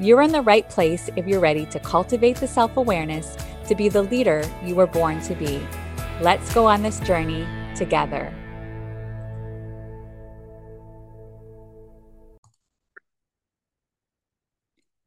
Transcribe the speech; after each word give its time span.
You're 0.00 0.22
in 0.22 0.30
the 0.30 0.42
right 0.42 0.68
place 0.68 1.10
if 1.16 1.26
you're 1.26 1.40
ready 1.40 1.66
to 1.66 1.80
cultivate 1.80 2.36
the 2.36 2.46
self 2.46 2.76
awareness 2.76 3.36
to 3.66 3.74
be 3.74 3.88
the 3.88 4.02
leader 4.02 4.48
you 4.64 4.76
were 4.76 4.86
born 4.86 5.20
to 5.22 5.34
be. 5.34 5.60
Let's 6.20 6.54
go 6.54 6.68
on 6.68 6.82
this 6.82 7.00
journey 7.00 7.44
together. 7.74 8.32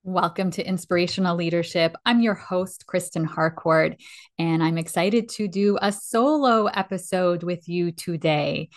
Welcome 0.03 0.51
to 0.51 0.67
Inspirational 0.67 1.37
Leadership. 1.37 1.95
I'm 2.05 2.19
your 2.19 2.33
host, 2.33 2.85
Kristen 2.85 3.23
Harcourt, 3.23 3.95
and 4.37 4.61
I'm 4.61 4.77
excited 4.77 5.29
to 5.29 5.47
do 5.47 5.77
a 5.81 5.93
solo 5.93 6.65
episode 6.65 7.43
with 7.43 7.69
you 7.69 7.93
today. 7.93 8.67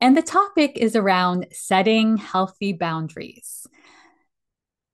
And 0.00 0.16
the 0.16 0.22
topic 0.22 0.72
is 0.78 0.96
around 0.96 1.46
setting 1.52 2.16
healthy 2.16 2.72
boundaries. 2.72 3.68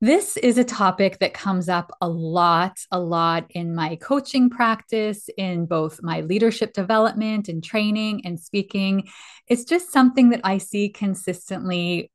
This 0.02 0.36
is 0.36 0.58
a 0.58 0.64
topic 0.64 1.20
that 1.20 1.32
comes 1.32 1.70
up 1.70 1.90
a 2.02 2.08
lot, 2.08 2.76
a 2.92 3.00
lot 3.00 3.46
in 3.50 3.74
my 3.74 3.96
coaching 3.96 4.50
practice, 4.50 5.30
in 5.38 5.64
both 5.64 6.02
my 6.02 6.20
leadership 6.20 6.74
development 6.74 7.48
and 7.48 7.64
training 7.64 8.26
and 8.26 8.38
speaking. 8.38 9.08
It's 9.48 9.64
just 9.64 9.90
something 9.90 10.30
that 10.30 10.42
I 10.44 10.58
see 10.58 10.90
consistently 10.90 12.10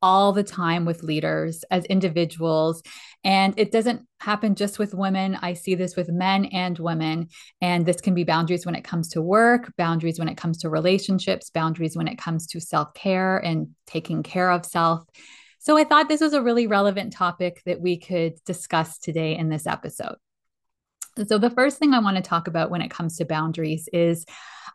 all 0.00 0.32
the 0.32 0.42
time 0.42 0.86
with 0.86 1.02
leaders 1.02 1.62
as 1.70 1.84
individuals. 1.86 2.82
And 3.22 3.52
it 3.58 3.70
doesn't 3.70 4.06
happen 4.18 4.54
just 4.54 4.78
with 4.78 4.94
women. 4.94 5.36
I 5.42 5.54
see 5.54 5.74
this 5.74 5.94
with 5.94 6.08
men 6.08 6.46
and 6.46 6.78
women. 6.78 7.28
And 7.60 7.84
this 7.84 8.00
can 8.00 8.14
be 8.14 8.24
boundaries 8.24 8.64
when 8.64 8.76
it 8.76 8.84
comes 8.84 9.10
to 9.10 9.20
work, 9.20 9.74
boundaries 9.76 10.18
when 10.18 10.28
it 10.28 10.38
comes 10.38 10.58
to 10.58 10.70
relationships, 10.70 11.50
boundaries 11.50 11.98
when 11.98 12.08
it 12.08 12.16
comes 12.16 12.46
to 12.48 12.60
self 12.62 12.94
care 12.94 13.36
and 13.36 13.74
taking 13.86 14.22
care 14.22 14.50
of 14.50 14.64
self. 14.64 15.04
So 15.66 15.76
I 15.76 15.82
thought 15.82 16.08
this 16.08 16.20
was 16.20 16.32
a 16.32 16.42
really 16.42 16.68
relevant 16.68 17.12
topic 17.12 17.60
that 17.66 17.80
we 17.80 17.98
could 17.98 18.34
discuss 18.44 18.98
today 18.98 19.36
in 19.36 19.48
this 19.48 19.66
episode. 19.66 20.14
So, 21.26 21.38
the 21.38 21.50
first 21.50 21.78
thing 21.78 21.92
I 21.92 21.98
want 21.98 22.16
to 22.18 22.22
talk 22.22 22.46
about 22.46 22.70
when 22.70 22.82
it 22.82 22.90
comes 22.90 23.16
to 23.16 23.24
boundaries 23.24 23.88
is 23.92 24.26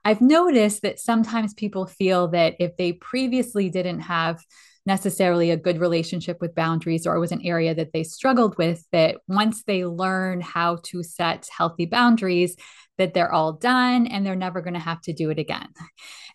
I've 0.03 0.19
noticed 0.19 0.81
that 0.81 0.99
sometimes 0.99 1.53
people 1.53 1.85
feel 1.85 2.27
that 2.29 2.55
if 2.59 2.75
they 2.75 2.91
previously 2.91 3.69
didn't 3.69 4.01
have 4.01 4.43
necessarily 4.85 5.51
a 5.51 5.57
good 5.57 5.79
relationship 5.79 6.41
with 6.41 6.55
boundaries 6.55 7.07
or 7.07 7.15
it 7.15 7.21
was 7.21 7.31
an 7.31 7.45
area 7.45 7.73
that 7.73 7.93
they 7.93 8.03
struggled 8.03 8.57
with 8.57 8.83
that 8.91 9.15
once 9.29 9.63
they 9.63 9.85
learn 9.85 10.41
how 10.41 10.79
to 10.83 11.03
set 11.03 11.47
healthy 11.55 11.85
boundaries 11.85 12.57
that 13.01 13.13
they're 13.13 13.33
all 13.33 13.53
done 13.53 14.07
and 14.07 14.25
they're 14.25 14.35
never 14.35 14.61
going 14.61 14.75
to 14.75 14.79
have 14.79 15.01
to 15.01 15.13
do 15.13 15.29
it 15.31 15.39
again 15.39 15.67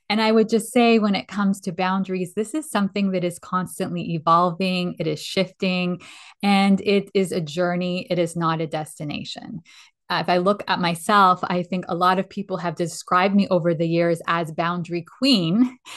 and 0.09 0.21
I 0.21 0.31
would 0.31 0.49
just 0.49 0.73
say, 0.73 0.99
when 0.99 1.15
it 1.15 1.27
comes 1.27 1.61
to 1.63 1.73
boundaries, 1.73 2.35
this 2.35 2.55
is 2.55 2.71
something 2.71 3.11
that 3.11 3.25
is 3.25 3.39
constantly 3.39 4.15
evolving, 4.15 4.95
it 4.99 5.07
is 5.07 5.21
shifting, 5.21 6.01
and 6.43 6.81
it 6.81 7.11
is 7.13 7.33
a 7.33 7.41
journey. 7.41 8.07
It 8.09 8.19
is 8.19 8.37
not 8.37 8.61
a 8.61 8.67
destination 8.67 9.63
if 10.11 10.29
I 10.29 10.39
look 10.39 10.63
at 10.69 10.81
myself, 10.81 11.41
I 11.43 11.63
think 11.63 11.85
a 11.89 11.95
lot 11.95 12.19
of 12.19 12.29
people 12.29 12.59
have 12.59 12.77
described 12.77 13.35
me 13.35 13.49
over 13.49 13.75
the 13.75 13.89
years 13.89 14.21
as 14.27 14.53
boundary 14.53 15.05
queen. 15.19 15.79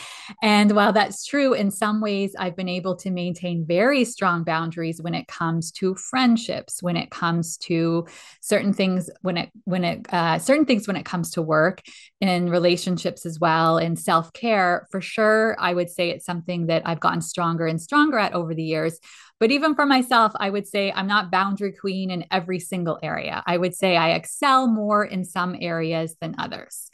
And 0.44 0.76
while 0.76 0.94
that's 0.94 1.26
true, 1.26 1.56
in 1.56 1.72
some 1.72 2.02
ways, 2.02 2.36
I've 2.38 2.56
been 2.56 2.70
able 2.70 2.96
to 2.98 3.10
maintain 3.10 3.66
very 3.66 4.06
strong 4.06 4.44
boundaries 4.44 5.02
when 5.02 5.16
it 5.16 5.28
comes 5.28 5.72
to 5.72 5.96
friendships, 5.96 6.84
when 6.84 6.96
it 6.98 7.10
comes 7.10 7.58
to 7.58 8.06
certain 8.40 8.72
things, 8.72 9.10
when 9.24 9.38
it, 9.38 9.50
when 9.64 9.84
it, 9.84 10.14
uh, 10.14 10.38
certain 10.38 10.66
things 10.66 10.88
when 10.88 10.98
it 10.98 11.04
comes 11.04 11.32
to 11.32 11.42
work, 11.42 11.82
in 12.22 12.50
relationships 12.50 13.26
as 13.26 13.40
well, 13.40 13.80
in 13.80 13.96
self 13.96 14.32
care. 14.34 14.88
For 14.92 15.02
sure, 15.02 15.56
I 15.60 15.74
would 15.74 15.90
say 15.90 16.12
it's 16.12 16.26
something 16.26 16.68
that 16.68 16.84
I've 16.86 17.00
gotten 17.00 17.22
stronger 17.22 17.66
and 17.66 17.82
stronger 17.82 18.20
at 18.20 18.34
over 18.34 18.54
the 18.54 18.64
years. 18.64 19.00
But 19.40 19.52
even 19.52 19.76
for 19.76 19.86
myself, 19.86 20.34
I 20.36 20.50
would 20.50 20.68
say 20.68 20.92
I'm 20.92 21.08
not 21.08 21.32
boundary 21.32 21.72
queen 21.72 22.12
in 22.12 22.26
every 22.32 22.60
single 22.60 23.00
area. 23.02 23.44
I 23.46 23.58
would 23.58 23.76
say 23.76 23.96
I 23.96 24.12
excel 24.12 24.68
more 24.68 25.04
in 25.04 25.24
some 25.24 25.56
areas 25.60 26.16
than 26.20 26.36
others. 26.38 26.90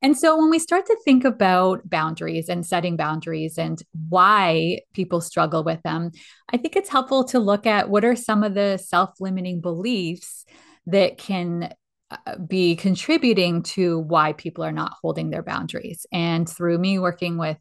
And 0.00 0.16
so 0.16 0.38
when 0.38 0.50
we 0.50 0.60
start 0.60 0.86
to 0.86 0.96
think 1.04 1.24
about 1.24 1.88
boundaries 1.88 2.48
and 2.48 2.64
setting 2.64 2.96
boundaries 2.96 3.58
and 3.58 3.82
why 4.08 4.80
people 4.92 5.20
struggle 5.20 5.64
with 5.64 5.82
them, 5.82 6.12
I 6.52 6.56
think 6.56 6.76
it's 6.76 6.88
helpful 6.88 7.24
to 7.24 7.40
look 7.40 7.66
at 7.66 7.90
what 7.90 8.04
are 8.04 8.14
some 8.14 8.44
of 8.44 8.54
the 8.54 8.78
self 8.78 9.20
limiting 9.20 9.60
beliefs 9.60 10.44
that 10.86 11.18
can 11.18 11.74
uh, 12.10 12.38
be 12.38 12.76
contributing 12.76 13.62
to 13.62 13.98
why 13.98 14.32
people 14.34 14.64
are 14.64 14.72
not 14.72 14.94
holding 15.02 15.30
their 15.30 15.42
boundaries. 15.42 16.06
And 16.12 16.48
through 16.48 16.78
me 16.78 16.98
working 16.98 17.36
with 17.36 17.58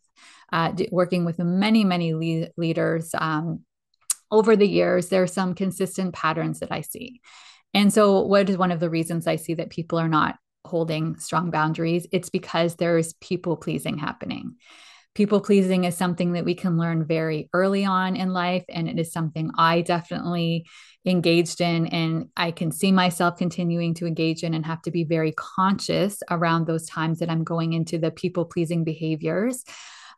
uh, 0.53 0.73
working 0.91 1.25
with 1.25 1.39
many, 1.39 1.83
many 1.83 2.13
le- 2.13 2.47
leaders, 2.55 3.13
um, 3.13 3.65
over 4.31 4.55
the 4.55 4.67
years, 4.67 5.09
there 5.09 5.23
are 5.23 5.27
some 5.27 5.55
consistent 5.55 6.13
patterns 6.13 6.59
that 6.59 6.71
I 6.71 6.81
see. 6.81 7.21
And 7.73 7.91
so, 7.93 8.21
what 8.21 8.49
is 8.49 8.57
one 8.57 8.71
of 8.71 8.79
the 8.79 8.89
reasons 8.89 9.27
I 9.27 9.35
see 9.35 9.53
that 9.55 9.69
people 9.69 9.99
are 9.99 10.07
not 10.07 10.37
holding 10.65 11.17
strong 11.17 11.51
boundaries? 11.51 12.07
It's 12.11 12.29
because 12.29 12.75
there's 12.75 13.13
people 13.13 13.57
pleasing 13.57 13.97
happening. 13.97 14.55
People 15.15 15.41
pleasing 15.41 15.85
is 15.85 15.97
something 15.97 16.33
that 16.33 16.45
we 16.45 16.53
can 16.53 16.77
learn 16.77 17.07
very 17.07 17.49
early 17.51 17.85
on 17.85 18.15
in 18.15 18.33
life. 18.33 18.63
And 18.69 18.87
it 18.87 18.99
is 18.99 19.11
something 19.11 19.49
I 19.57 19.81
definitely 19.81 20.67
engaged 21.05 21.59
in. 21.59 21.87
And 21.87 22.27
I 22.37 22.51
can 22.51 22.71
see 22.71 22.91
myself 22.91 23.37
continuing 23.37 23.95
to 23.95 24.05
engage 24.05 24.43
in 24.43 24.53
and 24.53 24.63
have 24.65 24.81
to 24.83 24.91
be 24.91 25.05
very 25.05 25.31
conscious 25.31 26.21
around 26.29 26.67
those 26.67 26.85
times 26.85 27.17
that 27.19 27.31
I'm 27.31 27.43
going 27.43 27.73
into 27.73 27.97
the 27.97 28.11
people 28.11 28.45
pleasing 28.45 28.83
behaviors. 28.83 29.63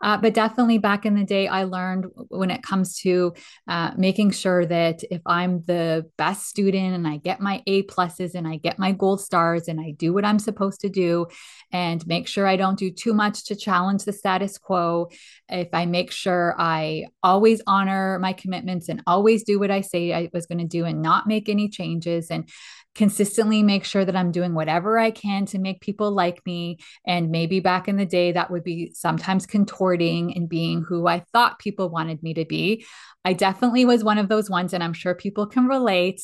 Uh, 0.02 0.18
but 0.18 0.34
definitely 0.34 0.78
back 0.78 1.06
in 1.06 1.16
the 1.16 1.26
day, 1.26 1.48
I 1.48 1.64
learned 1.66 2.06
when 2.30 2.52
it 2.52 2.64
comes 2.64 3.00
to 3.00 3.34
uh, 3.68 3.92
making 3.98 4.32
sure 4.32 4.66
that 4.66 5.04
if 5.12 5.22
I'm 5.26 5.64
the 5.66 6.10
best 6.18 6.48
student 6.48 6.96
and 6.96 7.08
I 7.08 7.18
get 7.18 7.42
my 7.42 7.62
A 7.68 7.84
pluses 7.84 8.34
and 8.34 8.48
I 8.48 8.58
get 8.58 8.80
my 8.80 8.92
gold 8.94 9.22
stars 9.22 9.68
and 9.68 9.80
I 9.80 9.92
do 9.92 10.14
what 10.14 10.26
I'm 10.26 10.40
supposed 10.40 10.82
to 10.82 10.90
do 10.90 11.28
and 11.72 12.06
make 12.08 12.28
sure 12.28 12.48
I 12.48 12.56
don't 12.56 12.80
do 12.80 12.92
too 12.92 13.14
much 13.14 13.46
to 13.46 13.56
challenge 13.56 14.06
the 14.06 14.14
status 14.14 14.58
quo, 14.58 15.10
if 15.50 15.70
I 15.74 15.86
make 15.86 16.12
sure 16.12 16.56
I 16.58 17.08
always 17.22 17.62
honor 17.68 18.20
my 18.20 18.34
commitments 18.34 18.90
and 18.90 19.04
always 19.06 19.44
do 19.44 19.60
what 19.60 19.72
I 19.72 19.82
say 19.82 20.14
I 20.14 20.30
was 20.34 20.46
going 20.46 20.60
to 20.60 20.66
do 20.66 20.86
and 20.86 21.02
not 21.02 21.28
make 21.28 21.50
any 21.50 21.70
changes 21.70 22.32
and 22.32 22.50
consistently 22.96 23.64
make 23.64 23.86
sure 23.86 24.04
that 24.04 24.16
I'm 24.16 24.32
doing 24.32 24.54
whatever 24.54 25.00
I 25.00 25.12
can 25.12 25.46
to 25.48 25.60
make 25.60 25.82
people 25.82 26.12
like 26.12 26.46
me. 26.46 26.80
And 27.06 27.32
maybe 27.32 27.60
back 27.60 27.88
in 27.88 27.96
the 27.96 28.06
day, 28.06 28.32
that 28.32 28.52
would 28.52 28.64
be 28.64 28.92
sometimes 28.94 29.46
contorting 29.46 30.36
and 30.36 30.50
being 30.50 30.84
who 30.84 31.08
I 31.08 31.24
thought 31.32 31.60
people 31.60 31.90
wanted 31.90 32.22
me 32.24 32.34
to 32.34 32.46
be. 32.46 32.86
I 33.24 33.34
definitely 33.34 33.86
was 33.86 34.04
one 34.04 34.18
of 34.18 34.30
those 34.30 34.50
ones, 34.50 34.74
and 34.74 34.84
I'm 34.84 34.94
sure 34.94 35.16
people 35.16 35.46
can 35.46 35.68
relate. 35.68 36.22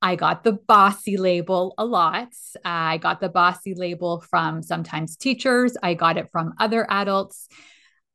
I 0.00 0.16
got 0.16 0.44
the 0.44 0.52
bossy 0.52 1.16
label 1.16 1.74
a 1.76 1.84
lot. 1.84 2.28
I 2.64 2.98
got 2.98 3.20
the 3.20 3.28
bossy 3.28 3.74
label 3.74 4.20
from 4.30 4.62
sometimes 4.62 5.16
teachers, 5.16 5.76
I 5.82 5.94
got 5.94 6.18
it 6.18 6.30
from 6.30 6.54
other 6.58 6.86
adults. 6.88 7.48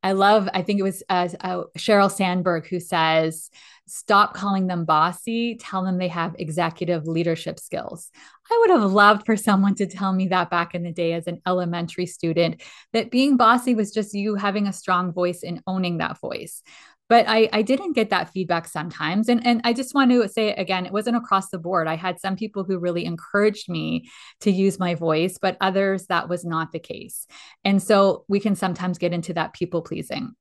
I 0.04 0.12
love, 0.12 0.50
I 0.54 0.62
think 0.62 0.80
it 0.80 0.84
was 0.84 1.02
uh, 1.10 1.30
uh, 1.40 1.64
Sheryl 1.78 2.12
Sandberg 2.12 2.68
who 2.68 2.80
says, 2.80 3.50
stop 3.88 4.34
calling 4.34 4.68
them 4.68 4.86
bossy, 4.86 5.56
tell 5.56 5.84
them 5.84 5.98
they 5.98 6.10
have 6.10 6.36
executive 6.38 7.08
leadership 7.08 7.60
skills. 7.60 8.12
I 8.52 8.58
would 8.60 8.70
have 8.72 8.92
loved 8.92 9.26
for 9.26 9.38
someone 9.38 9.76
to 9.76 9.86
tell 9.86 10.12
me 10.12 10.28
that 10.28 10.50
back 10.50 10.76
in 10.76 10.84
the 10.84 10.92
day 10.92 11.14
as 11.14 11.28
an 11.28 11.42
elementary 11.48 12.06
student, 12.06 12.62
that 12.92 13.12
being 13.12 13.38
bossy 13.38 13.76
was 13.76 13.92
just 13.92 14.14
you 14.14 14.36
having 14.36 14.68
a 14.68 14.74
strong 14.74 15.14
voice 15.14 15.42
and 15.44 15.62
owning 15.68 15.98
that 15.98 16.20
voice 16.20 16.62
but 17.14 17.26
I, 17.28 17.48
I 17.54 17.62
didn't 17.62 17.94
get 17.94 18.10
that 18.10 18.32
feedback 18.32 18.68
sometimes. 18.68 19.30
And, 19.30 19.46
and 19.46 19.62
I 19.64 19.74
just 19.74 19.94
want 19.94 20.10
to 20.10 20.28
say 20.28 20.52
again, 20.56 20.88
it 20.88 20.92
wasn't 20.92 21.16
across 21.16 21.50
the 21.50 21.60
board. 21.60 21.88
I 21.88 21.96
had 21.96 22.20
some 22.20 22.36
people 22.36 22.64
who 22.64 22.80
really 22.80 23.06
encouraged 23.06 23.70
me 23.70 24.10
to 24.40 24.50
use 24.50 24.80
my 24.80 24.96
voice, 24.96 25.38
but 25.40 25.56
others 25.62 26.08
that 26.08 26.28
was 26.28 26.44
not 26.44 26.72
the 26.72 26.80
case. 26.80 27.28
And 27.64 27.84
so 27.84 28.26
we 28.28 28.40
can 28.40 28.56
sometimes 28.56 28.98
get 28.98 29.14
into 29.14 29.32
that 29.36 29.54
people 29.54 29.84
pleasing. 29.84 30.34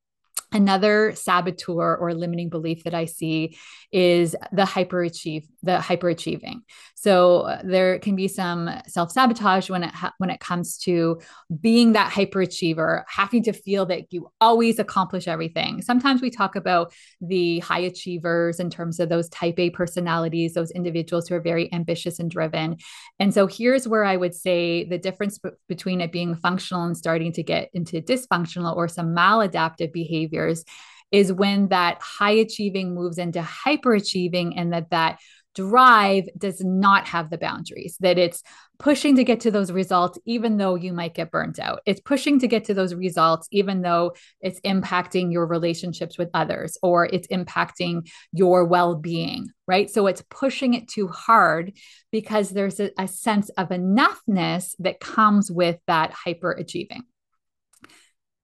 Another 0.52 1.14
saboteur 1.14 1.96
or 1.96 2.14
limiting 2.14 2.50
belief 2.50 2.84
that 2.84 2.94
I 2.94 3.06
see 3.06 3.56
is 3.90 4.36
the 4.52 4.62
hyperachieve, 4.62 5.46
the 5.62 5.78
hyperachieving. 5.78 6.60
So 6.94 7.42
uh, 7.42 7.62
there 7.64 7.98
can 7.98 8.16
be 8.16 8.28
some 8.28 8.70
self-sabotage 8.86 9.68
when 9.70 9.82
it 9.82 9.94
ha- 9.94 10.12
when 10.18 10.30
it 10.30 10.40
comes 10.40 10.78
to 10.78 11.20
being 11.60 11.92
that 11.92 12.12
hyperachiever, 12.12 13.02
having 13.08 13.42
to 13.44 13.52
feel 13.52 13.86
that 13.86 14.12
you 14.12 14.30
always 14.40 14.78
accomplish 14.78 15.26
everything. 15.26 15.82
Sometimes 15.82 16.22
we 16.22 16.30
talk 16.30 16.54
about 16.54 16.92
the 17.20 17.58
high 17.60 17.80
achievers 17.80 18.60
in 18.60 18.70
terms 18.70 19.00
of 19.00 19.08
those 19.08 19.28
type 19.30 19.58
A 19.58 19.70
personalities, 19.70 20.54
those 20.54 20.70
individuals 20.70 21.28
who 21.28 21.34
are 21.34 21.40
very 21.40 21.72
ambitious 21.72 22.18
and 22.18 22.30
driven. 22.30 22.76
And 23.18 23.34
so 23.34 23.46
here's 23.46 23.88
where 23.88 24.04
I 24.04 24.16
would 24.16 24.34
say 24.34 24.84
the 24.84 24.98
difference 24.98 25.38
b- 25.38 25.50
between 25.68 26.00
it 26.00 26.12
being 26.12 26.34
functional 26.34 26.84
and 26.84 26.96
starting 26.96 27.32
to 27.32 27.42
get 27.42 27.70
into 27.74 28.00
dysfunctional 28.00 28.76
or 28.76 28.88
some 28.88 29.14
maladaptive 29.14 29.92
behavior 29.92 30.41
behaviors 30.42 30.64
is 31.10 31.30
when 31.30 31.68
that 31.68 32.00
high 32.00 32.30
achieving 32.30 32.94
moves 32.94 33.18
into 33.18 33.42
hyper 33.42 33.94
achieving 33.94 34.56
and 34.56 34.72
that 34.72 34.88
that 34.90 35.18
drive 35.54 36.24
does 36.38 36.62
not 36.64 37.06
have 37.06 37.28
the 37.28 37.36
boundaries 37.36 37.98
that 38.00 38.16
it's 38.16 38.42
pushing 38.78 39.16
to 39.16 39.22
get 39.22 39.40
to 39.40 39.50
those 39.50 39.70
results 39.70 40.18
even 40.24 40.56
though 40.56 40.76
you 40.76 40.94
might 40.94 41.12
get 41.12 41.30
burnt 41.30 41.58
out. 41.58 41.80
It's 41.84 42.00
pushing 42.00 42.40
to 42.40 42.48
get 42.48 42.64
to 42.64 42.74
those 42.74 42.94
results 42.94 43.48
even 43.52 43.82
though 43.82 44.14
it's 44.40 44.58
impacting 44.62 45.30
your 45.30 45.46
relationships 45.46 46.16
with 46.16 46.30
others 46.32 46.78
or 46.82 47.04
it's 47.04 47.28
impacting 47.28 48.08
your 48.32 48.64
well-being 48.64 49.50
right? 49.68 49.90
So 49.90 50.06
it's 50.06 50.24
pushing 50.30 50.72
it 50.72 50.88
too 50.88 51.08
hard 51.08 51.74
because 52.10 52.48
there's 52.48 52.80
a, 52.80 52.90
a 52.98 53.06
sense 53.06 53.50
of 53.50 53.68
enoughness 53.68 54.74
that 54.78 55.00
comes 55.00 55.50
with 55.50 55.78
that 55.86 56.12
hyper 56.12 56.52
achieving 56.52 57.04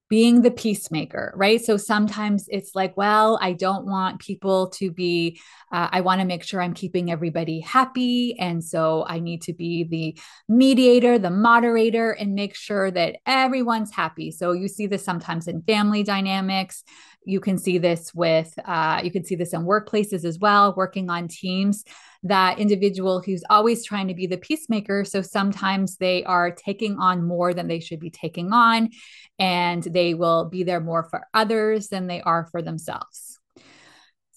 being 0.08 0.40
the 0.40 0.50
peacemaker, 0.50 1.32
right? 1.37 1.62
So 1.62 1.76
sometimes 1.76 2.49
it's 2.50 2.75
like, 2.75 2.96
well, 2.96 3.38
I 3.43 3.52
don't 3.52 3.84
want 3.87 4.20
people 4.20 4.70
to 4.70 4.90
be, 4.90 5.38
uh, 5.70 5.88
I 5.93 6.00
want 6.00 6.20
to 6.20 6.26
make 6.26 6.43
sure 6.43 6.62
I'm 6.62 6.72
keeping 6.72 7.10
everybody 7.10 7.60
happy. 7.60 8.38
And 8.38 8.64
so 8.64 9.05
I 9.06 9.19
need 9.19 9.43
to 9.43 9.52
be 9.52 9.84
the 9.84 10.19
mediator, 10.49 11.19
the 11.19 11.31
moderator, 11.31 12.12
and 12.12 12.34
make 12.34 12.55
sure 12.55 12.90
that 12.90 13.16
everyone's 13.26 13.93
happy. 13.93 14.31
So 14.31 14.52
you 14.52 14.66
see 14.69 14.87
this 14.87 15.05
sometimes 15.05 15.46
in 15.46 15.62
family 15.62 16.02
dynamics. 16.02 16.84
You 17.25 17.40
can 17.40 17.58
see 17.58 17.76
this 17.76 18.14
with, 18.14 18.58
uh, 18.64 19.02
you 19.04 19.11
can 19.11 19.25
see 19.25 19.34
this 19.34 19.52
in 19.52 19.62
workplaces 19.62 20.25
as 20.25 20.38
well, 20.38 20.75
working 20.75 21.11
on 21.11 21.28
teams 21.28 21.84
that 22.25 22.59
individual 22.59 23.20
who's 23.20 23.44
always 23.49 23.85
trying 23.85 24.09
to 24.09 24.15
be 24.15 24.26
the 24.26 24.37
peacemaker. 24.37 25.05
So 25.05 25.23
sometimes 25.23 25.97
they 25.97 26.25
are 26.25 26.50
taking 26.50 26.99
on 26.99 27.26
more 27.26 27.55
than 27.55 27.69
they 27.69 27.81
should 27.81 28.00
be 28.00 28.11
taking 28.11 28.53
on, 28.53 28.91
and 29.38 29.82
they 29.82 30.15
will 30.15 30.47
be 30.47 30.65
there 30.65 30.81
more 30.81 31.05
for 31.05 31.26
others 31.32 31.88
than 31.88 32.06
they 32.06 32.20
are 32.20 32.47
for 32.47 32.62
themselves 32.62 33.38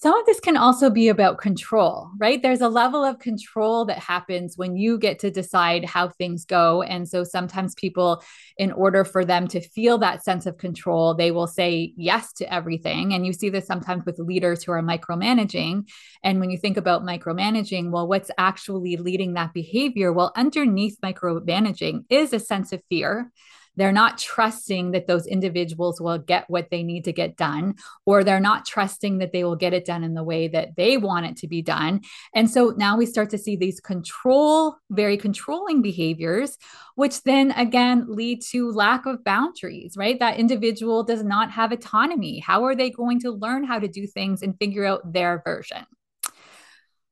some 0.01 0.17
of 0.17 0.25
this 0.25 0.39
can 0.39 0.57
also 0.57 0.89
be 0.89 1.09
about 1.09 1.37
control, 1.37 2.09
right? 2.17 2.41
There's 2.41 2.61
a 2.61 2.69
level 2.69 3.05
of 3.05 3.19
control 3.19 3.85
that 3.85 3.99
happens 3.99 4.57
when 4.57 4.75
you 4.75 4.97
get 4.97 5.19
to 5.19 5.29
decide 5.29 5.85
how 5.85 6.09
things 6.09 6.43
go. 6.43 6.81
And 6.81 7.07
so 7.07 7.23
sometimes 7.23 7.75
people, 7.75 8.23
in 8.57 8.71
order 8.71 9.05
for 9.05 9.23
them 9.23 9.47
to 9.49 9.61
feel 9.61 9.99
that 9.99 10.23
sense 10.23 10.47
of 10.47 10.57
control, 10.57 11.13
they 11.13 11.29
will 11.29 11.45
say 11.45 11.93
yes 11.97 12.33
to 12.33 12.51
everything. 12.51 13.13
And 13.13 13.27
you 13.27 13.31
see 13.31 13.49
this 13.49 13.67
sometimes 13.67 14.03
with 14.03 14.17
leaders 14.17 14.63
who 14.63 14.71
are 14.71 14.81
micromanaging. 14.81 15.87
And 16.23 16.39
when 16.39 16.49
you 16.49 16.57
think 16.57 16.77
about 16.77 17.03
micromanaging, 17.03 17.91
well, 17.91 18.07
what's 18.07 18.31
actually 18.39 18.97
leading 18.97 19.35
that 19.35 19.53
behavior? 19.53 20.11
Well, 20.11 20.31
underneath 20.35 20.97
micromanaging 21.03 22.05
is 22.09 22.33
a 22.33 22.39
sense 22.39 22.73
of 22.73 22.81
fear 22.89 23.31
they're 23.75 23.91
not 23.91 24.17
trusting 24.17 24.91
that 24.91 25.07
those 25.07 25.25
individuals 25.25 26.01
will 26.01 26.17
get 26.17 26.49
what 26.49 26.69
they 26.69 26.83
need 26.83 27.03
to 27.05 27.13
get 27.13 27.37
done, 27.37 27.75
or 28.05 28.23
they're 28.23 28.39
not 28.39 28.65
trusting 28.65 29.19
that 29.19 29.31
they 29.31 29.43
will 29.43 29.55
get 29.55 29.73
it 29.73 29.85
done 29.85 30.03
in 30.03 30.13
the 30.13 30.23
way 30.23 30.47
that 30.47 30.75
they 30.75 30.97
want 30.97 31.25
it 31.25 31.37
to 31.37 31.47
be 31.47 31.61
done. 31.61 32.01
And 32.33 32.49
so 32.49 32.73
now 32.75 32.97
we 32.97 33.05
start 33.05 33.29
to 33.31 33.37
see 33.37 33.55
these 33.55 33.79
control, 33.79 34.75
very 34.89 35.17
controlling 35.17 35.81
behaviors, 35.81 36.57
which 36.95 37.23
then 37.23 37.51
again 37.51 38.05
lead 38.07 38.41
to 38.51 38.71
lack 38.71 39.05
of 39.05 39.23
boundaries, 39.23 39.95
right? 39.97 40.19
That 40.19 40.37
individual 40.37 41.03
does 41.03 41.23
not 41.23 41.51
have 41.51 41.71
autonomy. 41.71 42.39
How 42.39 42.65
are 42.65 42.75
they 42.75 42.89
going 42.89 43.19
to 43.21 43.31
learn 43.31 43.63
how 43.63 43.79
to 43.79 43.87
do 43.87 44.05
things 44.07 44.41
and 44.41 44.57
figure 44.57 44.85
out 44.85 45.13
their 45.13 45.41
version? 45.45 45.85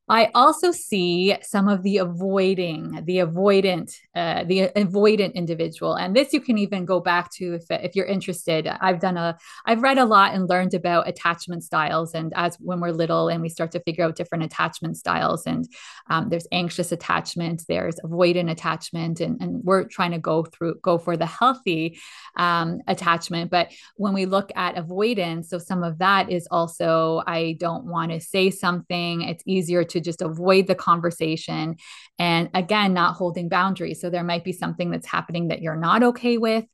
I 0.09 0.31
also 0.33 0.71
see 0.71 1.35
some 1.43 1.67
of 1.67 1.83
the 1.83 1.97
avoiding, 1.99 3.03
the 3.05 3.17
avoidant, 3.17 3.93
uh, 4.15 4.43
the 4.43 4.69
avoidant 4.75 5.35
individual, 5.35 5.93
and 5.93 6.15
this 6.15 6.33
you 6.33 6.41
can 6.41 6.57
even 6.57 6.83
go 6.83 6.99
back 6.99 7.31
to 7.33 7.53
if 7.53 7.65
if 7.69 7.95
you're 7.95 8.07
interested. 8.07 8.67
I've 8.67 8.99
done 8.99 9.17
a, 9.17 9.37
I've 9.67 9.83
read 9.83 9.99
a 9.99 10.05
lot 10.05 10.33
and 10.33 10.49
learned 10.49 10.73
about 10.73 11.07
attachment 11.07 11.63
styles, 11.63 12.15
and 12.15 12.33
as 12.35 12.57
when 12.59 12.79
we're 12.79 12.91
little 12.91 13.27
and 13.27 13.39
we 13.39 13.49
start 13.49 13.71
to 13.73 13.81
figure 13.81 14.03
out 14.03 14.15
different 14.15 14.43
attachment 14.43 14.97
styles, 14.97 15.45
and 15.45 15.67
um, 16.09 16.29
there's 16.29 16.47
anxious 16.51 16.91
attachment, 16.91 17.63
there's 17.67 17.97
avoidant 18.03 18.49
attachment, 18.49 19.19
and 19.19 19.39
and 19.39 19.63
we're 19.63 19.83
trying 19.83 20.11
to 20.11 20.19
go 20.19 20.43
through 20.43 20.79
go 20.81 20.97
for 20.97 21.17
the 21.17 21.27
healthy 21.27 21.99
um, 22.35 22.81
attachment. 22.87 23.51
But 23.51 23.71
when 23.95 24.13
we 24.13 24.25
look 24.25 24.51
at 24.55 24.75
avoidance, 24.75 25.51
so 25.51 25.59
some 25.59 25.83
of 25.83 25.99
that 25.99 26.31
is 26.31 26.47
also 26.49 27.21
I 27.27 27.57
don't 27.59 27.85
want 27.85 28.11
to 28.11 28.19
say 28.19 28.49
something. 28.49 29.21
It's 29.21 29.43
easier 29.45 29.83
to 29.83 29.98
just 30.01 30.21
avoid 30.21 30.67
the 30.67 30.75
conversation. 30.75 31.75
And 32.17 32.49
again, 32.53 32.93
not 32.93 33.15
holding 33.15 33.49
boundaries. 33.49 34.01
So 34.01 34.09
there 34.09 34.23
might 34.23 34.43
be 34.43 34.53
something 34.53 34.91
that's 34.91 35.07
happening 35.07 35.49
that 35.49 35.61
you're 35.61 35.75
not 35.75 36.03
okay 36.03 36.37
with. 36.37 36.65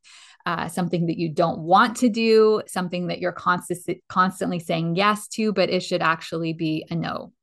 Uh, 0.48 0.68
something 0.68 1.08
that 1.08 1.18
you 1.18 1.28
don't 1.28 1.58
want 1.62 1.98
to 1.98 2.08
do, 2.08 2.62
something 2.68 3.08
that 3.08 3.18
you're 3.18 3.32
constant, 3.32 3.98
constantly 4.08 4.60
saying 4.60 4.96
yes 4.96 5.28
to, 5.28 5.52
but 5.52 5.72
it 5.72 5.80
should 5.80 6.04
actually 6.04 6.54
be 6.54 6.86
a 6.92 6.96
no. 6.96 7.34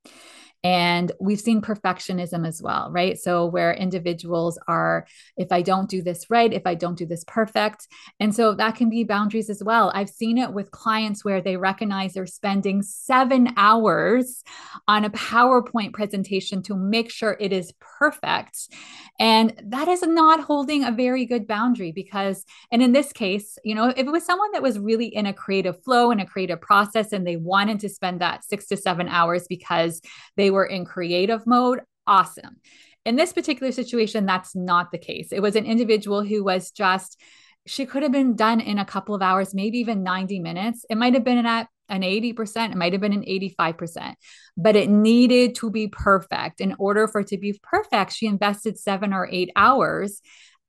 And 0.65 1.11
we've 1.21 1.41
seen 1.41 1.61
perfectionism 1.61 2.47
as 2.47 2.63
well, 2.63 2.91
right? 2.93 3.19
So, 3.19 3.47
where 3.47 3.73
individuals 3.73 4.59
are, 4.69 5.07
if 5.37 5.51
I 5.51 5.63
don't 5.63 5.91
do 5.91 6.03
this 6.03 6.31
right, 6.31 6.53
if 6.53 6.63
I 6.67 6.75
don't 6.75 6.97
do 6.97 7.07
this 7.07 7.25
perfect. 7.27 7.89
And 8.21 8.35
so 8.35 8.55
that 8.55 8.77
can 8.77 8.89
be 8.89 9.05
boundaries 9.05 9.51
as 9.51 9.63
well. 9.63 9.91
I've 9.95 10.09
seen 10.09 10.39
it 10.39 10.53
with 10.53 10.71
clients 10.71 11.25
where 11.25 11.41
they 11.41 11.57
recognize 11.57 12.13
they're 12.13 12.27
spending 12.27 12.83
seven 12.83 13.55
hours 13.57 14.45
on 14.87 15.05
a 15.05 15.11
PowerPoint 15.11 15.93
presentation 15.93 16.63
to 16.65 16.77
make 16.77 17.11
sure 17.11 17.37
it 17.41 17.53
is 17.53 17.73
perfect. 17.81 18.69
And 19.19 19.61
that 19.65 19.89
is 19.89 20.03
not 20.03 20.41
holding 20.41 20.85
a 20.85 20.93
very 20.93 21.27
good 21.27 21.47
boundary 21.47 21.93
because, 21.93 22.45
and 22.71 22.83
in 22.83 22.93
this 22.93 23.13
case, 23.13 23.59
you 23.65 23.75
know, 23.75 23.89
if 23.89 23.99
it 23.99 24.11
was 24.11 24.25
someone 24.25 24.53
that 24.53 24.63
was 24.63 24.79
really 24.79 25.07
in 25.07 25.27
a 25.27 25.33
creative 25.33 25.83
flow 25.83 26.11
and 26.11 26.21
a 26.21 26.27
creative 26.27 26.61
process 26.61 27.13
and 27.13 27.27
they 27.27 27.37
wanted 27.37 27.81
to 27.81 27.89
spend 27.89 28.21
that 28.21 28.45
six 28.45 28.67
to 28.69 28.77
seven 28.77 29.09
hours 29.09 29.47
because 29.49 30.01
they 30.37 30.51
were 30.53 30.67
in 30.67 30.85
creative 30.85 31.47
mode, 31.47 31.81
awesome. 32.07 32.57
In 33.05 33.17
this 33.17 33.33
particular 33.33 33.73
situation, 33.73 34.27
that's 34.27 34.55
not 34.55 34.93
the 34.93 34.99
case. 34.99 35.33
It 35.33 35.41
was 35.41 35.57
an 35.57 35.67
individual 35.67 36.23
who 36.25 36.45
was 36.45 36.71
just, 36.71 37.21
she 37.67 37.87
could 37.87 38.03
have 38.03 38.13
been 38.13 38.37
done 38.37 38.61
in 38.61 38.79
a 38.79 38.85
couple 38.85 39.15
of 39.15 39.23
hours, 39.23 39.55
maybe 39.55 39.79
even 39.79 40.03
90 40.03 40.39
minutes. 40.39 40.85
It 40.89 40.97
might 40.97 41.15
have 41.15 41.25
been 41.25 41.45
at 41.45 41.69
an 41.89 42.03
80%, 42.03 42.73
it 42.73 42.77
might 42.77 42.93
have 42.93 43.03
been 43.03 43.13
an 43.13 43.25
85%, 43.25 44.15
but 44.57 44.77
it 44.77 44.89
needed 44.89 45.57
to 45.57 45.71
be 45.71 45.89
perfect. 45.89 46.61
In 46.61 46.75
order 46.79 47.07
for 47.07 47.21
it 47.21 47.27
to 47.29 47.39
be 47.39 47.59
perfect, 47.63 48.15
she 48.15 48.27
invested 48.27 48.79
seven 48.79 49.13
or 49.13 49.29
eight 49.31 49.51
hours 49.57 50.23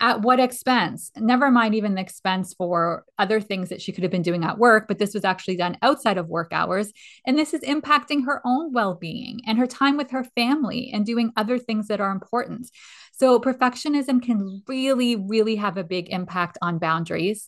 at 0.04 0.22
what 0.22 0.38
expense? 0.38 1.12
Never 1.16 1.50
mind 1.50 1.74
even 1.74 1.96
the 1.96 2.02
expense 2.02 2.54
for 2.54 3.06
other 3.18 3.40
things 3.40 3.70
that 3.70 3.82
she 3.82 3.94
could 3.94 4.04
have 4.04 4.12
been 4.12 4.22
doing 4.22 4.44
at 4.44 4.58
work, 4.58 4.86
but 4.86 5.00
this 5.00 5.14
was 5.14 5.24
actually 5.24 5.56
done 5.56 5.78
outside 5.82 6.18
of 6.18 6.28
work 6.28 6.50
hours. 6.52 6.92
And 7.26 7.38
this 7.38 7.54
is 7.54 7.62
impacting 7.62 8.26
her 8.26 8.42
own 8.46 8.74
well 8.74 8.96
being 8.96 9.40
and 9.48 9.58
her 9.58 9.66
time 9.66 9.96
with 9.96 10.12
her 10.12 10.26
family 10.36 10.92
and 10.94 11.06
doing 11.06 11.32
other 11.38 11.58
things 11.58 11.88
that 11.88 12.02
are 12.02 12.12
important. 12.12 12.70
So, 13.14 13.40
perfectionism 13.40 14.22
can 14.22 14.62
really, 14.68 15.16
really 15.16 15.56
have 15.56 15.78
a 15.78 15.86
big 15.86 16.10
impact 16.10 16.58
on 16.62 16.80
boundaries. 16.80 17.48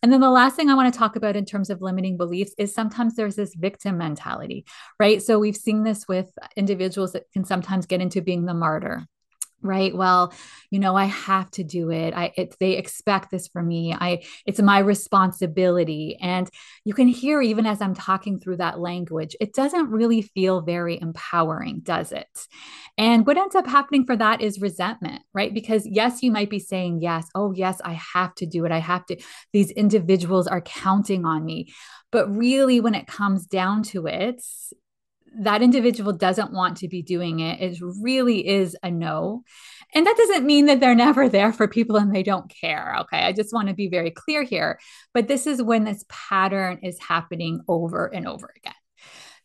And 0.00 0.12
then 0.12 0.20
the 0.20 0.30
last 0.30 0.54
thing 0.54 0.70
I 0.70 0.74
want 0.74 0.94
to 0.94 0.96
talk 0.96 1.16
about 1.16 1.34
in 1.34 1.44
terms 1.44 1.68
of 1.68 1.82
limiting 1.82 2.16
beliefs 2.16 2.54
is 2.58 2.72
sometimes 2.72 3.16
there's 3.16 3.34
this 3.34 3.56
victim 3.56 3.98
mentality, 3.98 4.64
right? 5.00 5.20
So 5.20 5.40
we've 5.40 5.56
seen 5.56 5.82
this 5.82 6.06
with 6.06 6.30
individuals 6.54 7.14
that 7.14 7.24
can 7.32 7.44
sometimes 7.44 7.86
get 7.86 8.00
into 8.00 8.22
being 8.22 8.44
the 8.44 8.54
martyr 8.54 9.08
right? 9.62 9.94
Well 9.94 10.32
you 10.70 10.78
know 10.78 10.94
i 10.96 11.06
have 11.06 11.50
to 11.52 11.64
do 11.64 11.90
it. 11.90 12.14
I 12.14 12.32
it, 12.36 12.54
they 12.60 12.72
expect 12.72 13.30
this 13.30 13.48
from 13.48 13.68
me. 13.68 13.94
I 13.94 14.22
it's 14.46 14.60
my 14.60 14.78
responsibility. 14.78 16.16
And 16.20 16.48
you 16.84 16.94
can 16.94 17.08
hear 17.08 17.40
even 17.42 17.66
as 17.66 17.80
i'm 17.80 17.94
talking 17.94 18.38
through 18.38 18.58
that 18.58 18.78
language 18.78 19.34
it 19.40 19.54
doesn't 19.54 19.90
really 19.90 20.22
feel 20.22 20.60
very 20.60 21.00
empowering 21.00 21.80
does 21.82 22.12
it? 22.12 22.28
And 22.96 23.26
what 23.26 23.36
ends 23.36 23.54
up 23.54 23.66
happening 23.66 24.04
for 24.06 24.16
that 24.16 24.40
is 24.40 24.60
resentment 24.60 25.22
right? 25.34 25.52
Because 25.52 25.86
yes 25.86 26.22
you 26.22 26.30
might 26.30 26.50
be 26.50 26.58
saying 26.58 27.00
yes. 27.00 27.26
Oh 27.34 27.52
yes 27.52 27.80
i 27.84 27.94
have 27.94 28.34
to 28.36 28.46
do 28.46 28.64
it. 28.64 28.72
I 28.72 28.78
have 28.78 29.06
to 29.06 29.16
these 29.52 29.70
individuals 29.70 30.46
are 30.46 30.60
counting 30.60 31.24
on 31.24 31.44
me. 31.44 31.72
But 32.10 32.28
really 32.34 32.80
when 32.80 32.94
it 32.94 33.06
comes 33.06 33.46
down 33.46 33.82
to 33.84 34.06
it 34.06 34.42
that 35.40 35.62
individual 35.62 36.12
doesn't 36.12 36.52
want 36.52 36.78
to 36.78 36.88
be 36.88 37.02
doing 37.02 37.40
it, 37.40 37.60
it 37.60 37.78
really 38.00 38.46
is 38.46 38.76
a 38.82 38.90
no. 38.90 39.42
And 39.94 40.06
that 40.06 40.16
doesn't 40.16 40.46
mean 40.46 40.66
that 40.66 40.80
they're 40.80 40.94
never 41.08 41.28
there 41.28 41.52
for 41.52 41.68
people 41.68 41.96
and 41.96 42.14
they 42.14 42.22
don't 42.22 42.50
care. 42.50 42.96
Okay. 43.00 43.18
I 43.18 43.32
just 43.32 43.52
want 43.52 43.68
to 43.68 43.74
be 43.74 43.88
very 43.88 44.10
clear 44.10 44.42
here. 44.42 44.78
But 45.14 45.28
this 45.28 45.46
is 45.46 45.62
when 45.62 45.84
this 45.84 46.04
pattern 46.08 46.80
is 46.82 46.98
happening 47.00 47.60
over 47.68 48.06
and 48.06 48.26
over 48.26 48.52
again. 48.56 48.74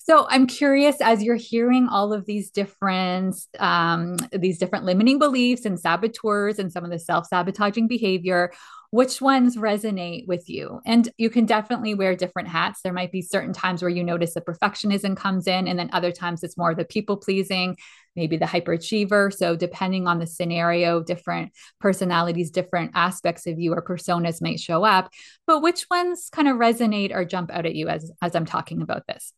So 0.05 0.27
I'm 0.29 0.47
curious 0.47 0.99
as 0.99 1.23
you're 1.23 1.37
hearing 1.37 1.87
all 1.87 2.11
of 2.11 2.25
these 2.25 2.51
different 2.51 3.37
um, 3.57 4.17
these 4.33 4.57
different 4.57 4.83
limiting 4.83 5.17
beliefs 5.17 5.63
and 5.63 5.79
saboteurs 5.79 6.59
and 6.59 6.73
some 6.73 6.83
of 6.83 6.91
the 6.91 6.99
self-sabotaging 6.99 7.87
behavior, 7.87 8.51
which 8.93 9.19
ones 9.19 9.57
resonate 9.57 10.27
with 10.27 10.47
you? 10.47 10.79
And 10.85 11.09
you 11.17 11.31
can 11.31 11.47
definitely 11.47 11.95
wear 11.95 12.15
different 12.15 12.47
hats. 12.47 12.81
There 12.83 12.93
might 12.93 13.11
be 13.11 13.23
certain 13.23 13.51
times 13.51 13.81
where 13.81 13.89
you 13.89 14.03
notice 14.03 14.35
the 14.35 14.41
perfectionism 14.41 15.17
comes 15.17 15.47
in, 15.47 15.67
and 15.67 15.79
then 15.79 15.89
other 15.93 16.11
times 16.11 16.43
it's 16.43 16.59
more 16.59 16.75
the 16.75 16.85
people 16.85 17.17
pleasing, 17.17 17.75
maybe 18.15 18.37
the 18.37 18.45
hyperachiever. 18.45 19.33
So 19.33 19.55
depending 19.55 20.05
on 20.05 20.19
the 20.19 20.27
scenario, 20.27 21.01
different 21.01 21.53
personalities, 21.79 22.51
different 22.51 22.91
aspects 22.93 23.47
of 23.47 23.59
you 23.59 23.73
or 23.73 23.81
personas 23.81 24.43
might 24.43 24.59
show 24.59 24.83
up. 24.83 25.09
But 25.47 25.63
which 25.63 25.87
ones 25.89 26.29
kind 26.31 26.47
of 26.47 26.57
resonate 26.57 27.15
or 27.15 27.25
jump 27.25 27.49
out 27.49 27.65
at 27.65 27.73
you 27.73 27.87
as 27.87 28.11
as 28.21 28.35
I'm 28.35 28.45
talking 28.45 28.83
about 28.83 29.07
this? 29.07 29.33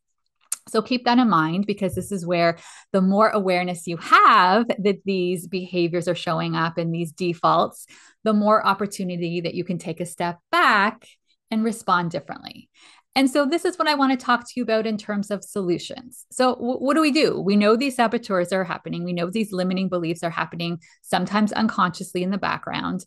So 0.68 0.82
keep 0.82 1.06
that 1.06 1.20
in 1.20 1.30
mind 1.30 1.68
because 1.68 1.94
this 1.94 2.12
is 2.12 2.26
where 2.26 2.58
the 2.92 3.02
more 3.02 3.30
awareness 3.30 3.86
you 3.86 3.98
have 3.98 4.68
that 4.68 5.04
these 5.06 5.48
behaviors 5.48 6.08
are 6.08 6.16
showing 6.16 6.56
up 6.56 6.78
in 6.80 6.92
these 6.92 7.12
defaults, 7.12 7.86
the 8.24 8.34
more 8.34 8.66
opportunity 8.66 9.42
that 9.42 9.54
you 9.54 9.64
can 9.64 9.78
take 9.78 10.00
a 10.00 10.06
step 10.06 10.40
back 10.52 11.08
and 11.52 11.64
respond 11.64 12.12
differently. 12.12 12.70
And 13.18 13.30
so, 13.30 13.46
this 13.46 13.64
is 13.64 13.80
what 13.80 13.88
I 13.88 13.96
want 13.96 14.12
to 14.12 14.26
talk 14.26 14.42
to 14.42 14.54
you 14.58 14.64
about 14.64 14.86
in 14.86 14.98
terms 14.98 15.32
of 15.32 15.42
solutions. 15.42 16.26
So, 16.32 16.56
w- 16.56 16.80
what 16.80 16.96
do 16.96 17.02
we 17.02 17.12
do? 17.12 17.40
We 17.40 17.56
know 17.56 17.78
these 17.78 17.96
saboteurs 17.96 18.52
are 18.52 18.66
happening. 18.66 19.06
We 19.06 19.14
know 19.14 19.30
these 19.30 19.54
limiting 19.54 19.88
beliefs 19.88 20.22
are 20.22 20.30
happening, 20.30 20.82
sometimes 21.02 21.54
unconsciously 21.54 22.24
in 22.24 22.32
the 22.32 22.38
background. 22.38 23.06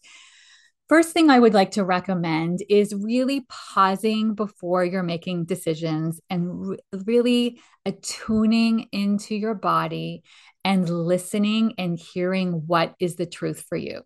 First 0.88 1.12
thing 1.12 1.28
I 1.28 1.38
would 1.38 1.52
like 1.52 1.72
to 1.72 1.84
recommend 1.84 2.60
is 2.70 2.94
really 2.94 3.44
pausing 3.50 4.34
before 4.34 4.86
you're 4.86 5.02
making 5.02 5.44
decisions 5.44 6.18
and 6.30 6.68
re- 6.68 6.78
really 7.04 7.60
attuning 7.84 8.88
into 8.90 9.34
your 9.34 9.54
body 9.54 10.22
and 10.64 10.88
listening 10.88 11.74
and 11.76 11.98
hearing 11.98 12.62
what 12.66 12.94
is 12.98 13.16
the 13.16 13.26
truth 13.26 13.66
for 13.68 13.76
you. 13.76 14.00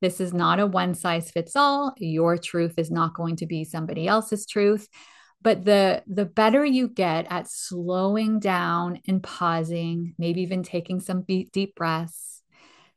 This 0.00 0.18
is 0.18 0.32
not 0.32 0.60
a 0.60 0.66
one 0.66 0.94
size 0.94 1.30
fits 1.30 1.56
all. 1.56 1.92
Your 1.98 2.38
truth 2.38 2.78
is 2.78 2.90
not 2.90 3.14
going 3.14 3.36
to 3.36 3.46
be 3.46 3.64
somebody 3.64 4.08
else's 4.08 4.46
truth. 4.46 4.88
But 5.42 5.66
the 5.66 6.02
the 6.06 6.24
better 6.24 6.64
you 6.64 6.88
get 6.88 7.26
at 7.28 7.50
slowing 7.50 8.38
down 8.40 9.00
and 9.06 9.22
pausing, 9.22 10.14
maybe 10.16 10.40
even 10.40 10.62
taking 10.62 11.00
some 11.00 11.22
deep 11.22 11.74
breaths, 11.74 12.40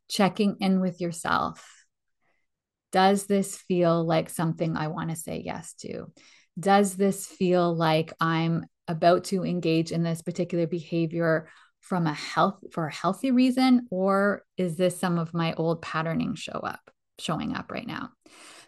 checking 0.07 0.55
in 0.62 0.79
with 0.79 1.01
yourself 1.01 1.76
does 2.91 3.25
this 3.25 3.58
feel 3.58 4.06
like 4.06 4.29
something 4.29 4.77
I 4.77 4.88
want 4.88 5.10
to 5.10 5.15
say 5.15 5.41
yes 5.44 5.74
to? 5.82 6.06
Does 6.60 6.96
this 6.96 7.25
feel 7.25 7.75
like 7.75 8.13
I'm 8.20 8.65
about 8.88 9.25
to 9.25 9.44
engage 9.44 9.91
in 9.91 10.03
this 10.03 10.22
particular 10.22 10.65
behavior 10.65 11.50
from 11.82 12.08
a 12.08 12.13
health 12.13 12.60
for 12.72 12.88
a 12.88 12.94
healthy 12.94 13.32
reason 13.32 13.88
or 13.91 14.44
is 14.58 14.75
this 14.75 15.00
some 15.00 15.17
of 15.17 15.34
my 15.34 15.53
old 15.53 15.82
patterning 15.82 16.36
show 16.36 16.60
up 16.63 16.79
showing 17.20 17.56
up 17.56 17.72
right 17.72 17.88
now? 17.88 18.10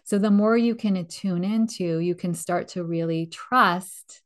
So 0.04 0.18
the 0.18 0.30
more 0.30 0.56
you 0.56 0.74
can 0.74 0.96
attune 0.96 1.44
into, 1.44 1.98
you 1.98 2.14
can 2.14 2.34
start 2.34 2.68
to 2.68 2.84
really 2.84 3.26
trust 3.26 4.22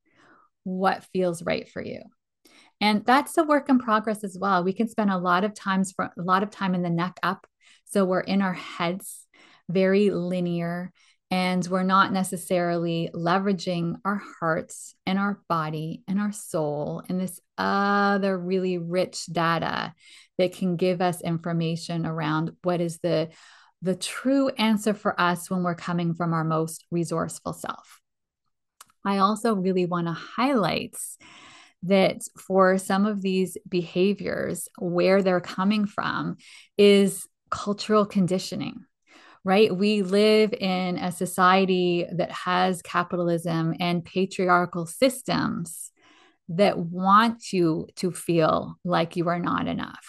what 0.64 1.04
feels 1.12 1.42
right 1.42 1.68
for 1.68 1.82
you. 1.82 2.00
And 2.80 3.04
that's 3.04 3.36
a 3.38 3.44
work 3.44 3.68
in 3.68 3.78
progress 3.78 4.24
as 4.24 4.36
well. 4.38 4.64
We 4.64 4.72
can 4.72 4.88
spend 4.88 5.10
a 5.10 5.18
lot 5.18 5.44
of 5.44 5.54
times 5.54 5.92
for 5.92 6.04
a 6.06 6.22
lot 6.22 6.42
of 6.42 6.50
time 6.50 6.74
in 6.74 6.82
the 6.82 6.90
neck 6.90 7.18
up. 7.22 7.46
So 7.86 8.04
we're 8.04 8.20
in 8.20 8.42
our 8.42 8.54
heads 8.54 9.23
very 9.68 10.10
linear 10.10 10.92
and 11.30 11.66
we're 11.66 11.82
not 11.82 12.12
necessarily 12.12 13.10
leveraging 13.14 13.96
our 14.04 14.22
hearts 14.38 14.94
and 15.06 15.18
our 15.18 15.40
body 15.48 16.02
and 16.06 16.20
our 16.20 16.32
soul 16.32 17.02
and 17.08 17.20
this 17.20 17.40
other 17.58 18.38
really 18.38 18.78
rich 18.78 19.26
data 19.26 19.94
that 20.38 20.52
can 20.52 20.76
give 20.76 21.00
us 21.00 21.20
information 21.22 22.06
around 22.06 22.52
what 22.62 22.80
is 22.80 22.98
the 22.98 23.30
the 23.82 23.94
true 23.94 24.48
answer 24.48 24.94
for 24.94 25.18
us 25.20 25.50
when 25.50 25.62
we're 25.62 25.74
coming 25.74 26.14
from 26.14 26.32
our 26.32 26.44
most 26.44 26.84
resourceful 26.90 27.52
self. 27.52 28.00
I 29.04 29.18
also 29.18 29.54
really 29.54 29.84
want 29.84 30.06
to 30.06 30.14
highlight 30.14 30.96
that 31.82 32.22
for 32.38 32.78
some 32.78 33.04
of 33.04 33.20
these 33.20 33.58
behaviors, 33.68 34.68
where 34.78 35.22
they're 35.22 35.40
coming 35.40 35.84
from 35.84 36.36
is 36.78 37.26
cultural 37.50 38.06
conditioning 38.06 38.86
right? 39.44 39.74
We 39.74 40.02
live 40.02 40.54
in 40.54 40.96
a 40.96 41.12
society 41.12 42.06
that 42.10 42.32
has 42.32 42.80
capitalism 42.80 43.74
and 43.78 44.04
patriarchal 44.04 44.86
systems 44.86 45.90
that 46.48 46.78
want 46.78 47.52
you 47.52 47.88
to 47.96 48.10
feel 48.10 48.76
like 48.84 49.16
you 49.16 49.28
are 49.28 49.38
not 49.38 49.66
enough 49.66 50.06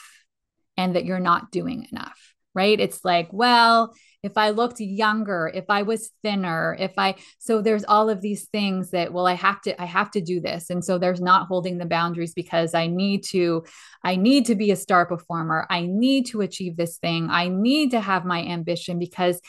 and 0.78 0.96
that 0.96 1.06
you're 1.06 1.20
not 1.20 1.52
doing 1.52 1.88
enough, 1.92 2.35
right? 2.56 2.80
It's 2.80 3.04
like, 3.04 3.28
well, 3.32 3.94
if 4.24 4.38
I 4.38 4.50
looked 4.50 4.80
younger, 4.80 5.52
if 5.54 5.66
I 5.70 5.84
was 5.84 6.12
thinner, 6.24 6.76
if 6.80 6.94
I 6.98 7.16
so 7.38 7.62
there's 7.62 7.84
all 7.84 8.10
of 8.10 8.22
these 8.22 8.48
things 8.50 8.90
that 8.92 9.14
well 9.14 9.28
I 9.28 9.34
have 9.34 9.62
to 9.62 9.80
I 9.80 9.86
have 9.86 10.10
to 10.12 10.22
do 10.22 10.40
this 10.40 10.72
and 10.72 10.84
so 10.84 10.98
there's 10.98 11.22
not 11.22 11.48
holding 11.48 11.78
the 11.78 11.86
boundaries 11.86 12.34
because 12.34 12.74
I 12.74 12.88
need 12.88 13.24
to 13.26 13.66
I 14.04 14.16
need 14.16 14.48
to 14.48 14.56
be 14.56 14.72
a 14.72 14.76
star 14.76 15.06
performer. 15.06 15.68
I 15.70 15.86
need 15.86 16.26
to 16.28 16.42
achieve 16.42 16.76
this 16.76 16.98
thing. 16.98 17.28
I 17.30 17.50
need 17.50 17.92
to 17.92 18.00
have 18.00 18.26
my 18.26 18.42
ambition 18.42 18.98
because 18.98 19.40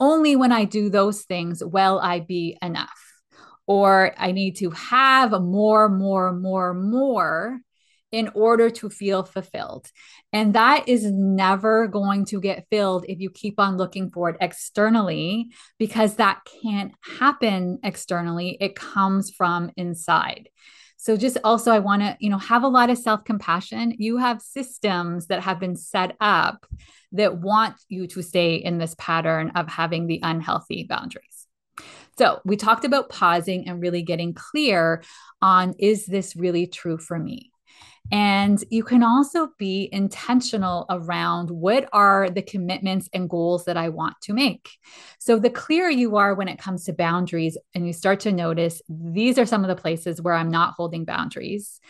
only 0.00 0.34
when 0.34 0.50
I 0.50 0.64
do 0.64 0.88
those 0.88 1.22
things 1.22 1.62
will 1.62 2.00
I 2.02 2.20
be 2.20 2.56
enough. 2.62 2.90
Or 3.66 4.12
I 4.18 4.32
need 4.32 4.56
to 4.56 4.70
have 4.70 5.30
more, 5.30 5.88
more, 5.88 6.32
more, 6.32 6.74
more 6.74 7.60
in 8.12 8.30
order 8.34 8.70
to 8.70 8.90
feel 8.90 9.24
fulfilled. 9.24 9.88
And 10.32 10.54
that 10.54 10.88
is 10.88 11.10
never 11.10 11.88
going 11.88 12.26
to 12.26 12.40
get 12.40 12.66
filled 12.70 13.06
if 13.08 13.18
you 13.20 13.30
keep 13.30 13.58
on 13.58 13.76
looking 13.76 14.10
for 14.10 14.28
it 14.30 14.36
externally, 14.40 15.50
because 15.78 16.16
that 16.16 16.42
can't 16.62 16.92
happen 17.18 17.80
externally. 17.82 18.56
It 18.60 18.76
comes 18.76 19.30
from 19.30 19.70
inside. 19.76 20.50
So 20.98 21.16
just 21.16 21.38
also 21.42 21.72
I 21.72 21.80
want 21.80 22.02
to, 22.02 22.16
you 22.20 22.30
know, 22.30 22.38
have 22.38 22.62
a 22.62 22.68
lot 22.68 22.90
of 22.90 22.98
self-compassion. 22.98 23.96
You 23.98 24.18
have 24.18 24.40
systems 24.40 25.26
that 25.26 25.42
have 25.42 25.58
been 25.58 25.74
set 25.74 26.16
up 26.20 26.64
that 27.10 27.38
want 27.38 27.74
you 27.88 28.06
to 28.06 28.22
stay 28.22 28.54
in 28.54 28.78
this 28.78 28.94
pattern 28.98 29.50
of 29.56 29.68
having 29.68 30.06
the 30.06 30.20
unhealthy 30.22 30.84
boundaries. 30.84 31.46
So, 32.18 32.40
we 32.44 32.56
talked 32.56 32.84
about 32.84 33.08
pausing 33.08 33.66
and 33.68 33.80
really 33.80 34.02
getting 34.02 34.34
clear 34.34 35.02
on 35.40 35.74
is 35.78 36.06
this 36.06 36.36
really 36.36 36.66
true 36.66 36.98
for 36.98 37.18
me? 37.18 37.51
And 38.10 38.62
you 38.68 38.82
can 38.82 39.02
also 39.02 39.48
be 39.58 39.88
intentional 39.90 40.84
around 40.90 41.50
what 41.50 41.88
are 41.92 42.28
the 42.28 42.42
commitments 42.42 43.08
and 43.14 43.30
goals 43.30 43.64
that 43.64 43.76
I 43.76 43.88
want 43.88 44.20
to 44.22 44.34
make. 44.34 44.68
So, 45.18 45.38
the 45.38 45.48
clearer 45.48 45.88
you 45.88 46.16
are 46.16 46.34
when 46.34 46.48
it 46.48 46.58
comes 46.58 46.84
to 46.84 46.92
boundaries, 46.92 47.56
and 47.74 47.86
you 47.86 47.92
start 47.92 48.20
to 48.20 48.32
notice 48.32 48.82
these 48.88 49.38
are 49.38 49.46
some 49.46 49.64
of 49.64 49.68
the 49.68 49.80
places 49.80 50.20
where 50.20 50.34
I'm 50.34 50.50
not 50.50 50.74
holding 50.76 51.04
boundaries 51.04 51.80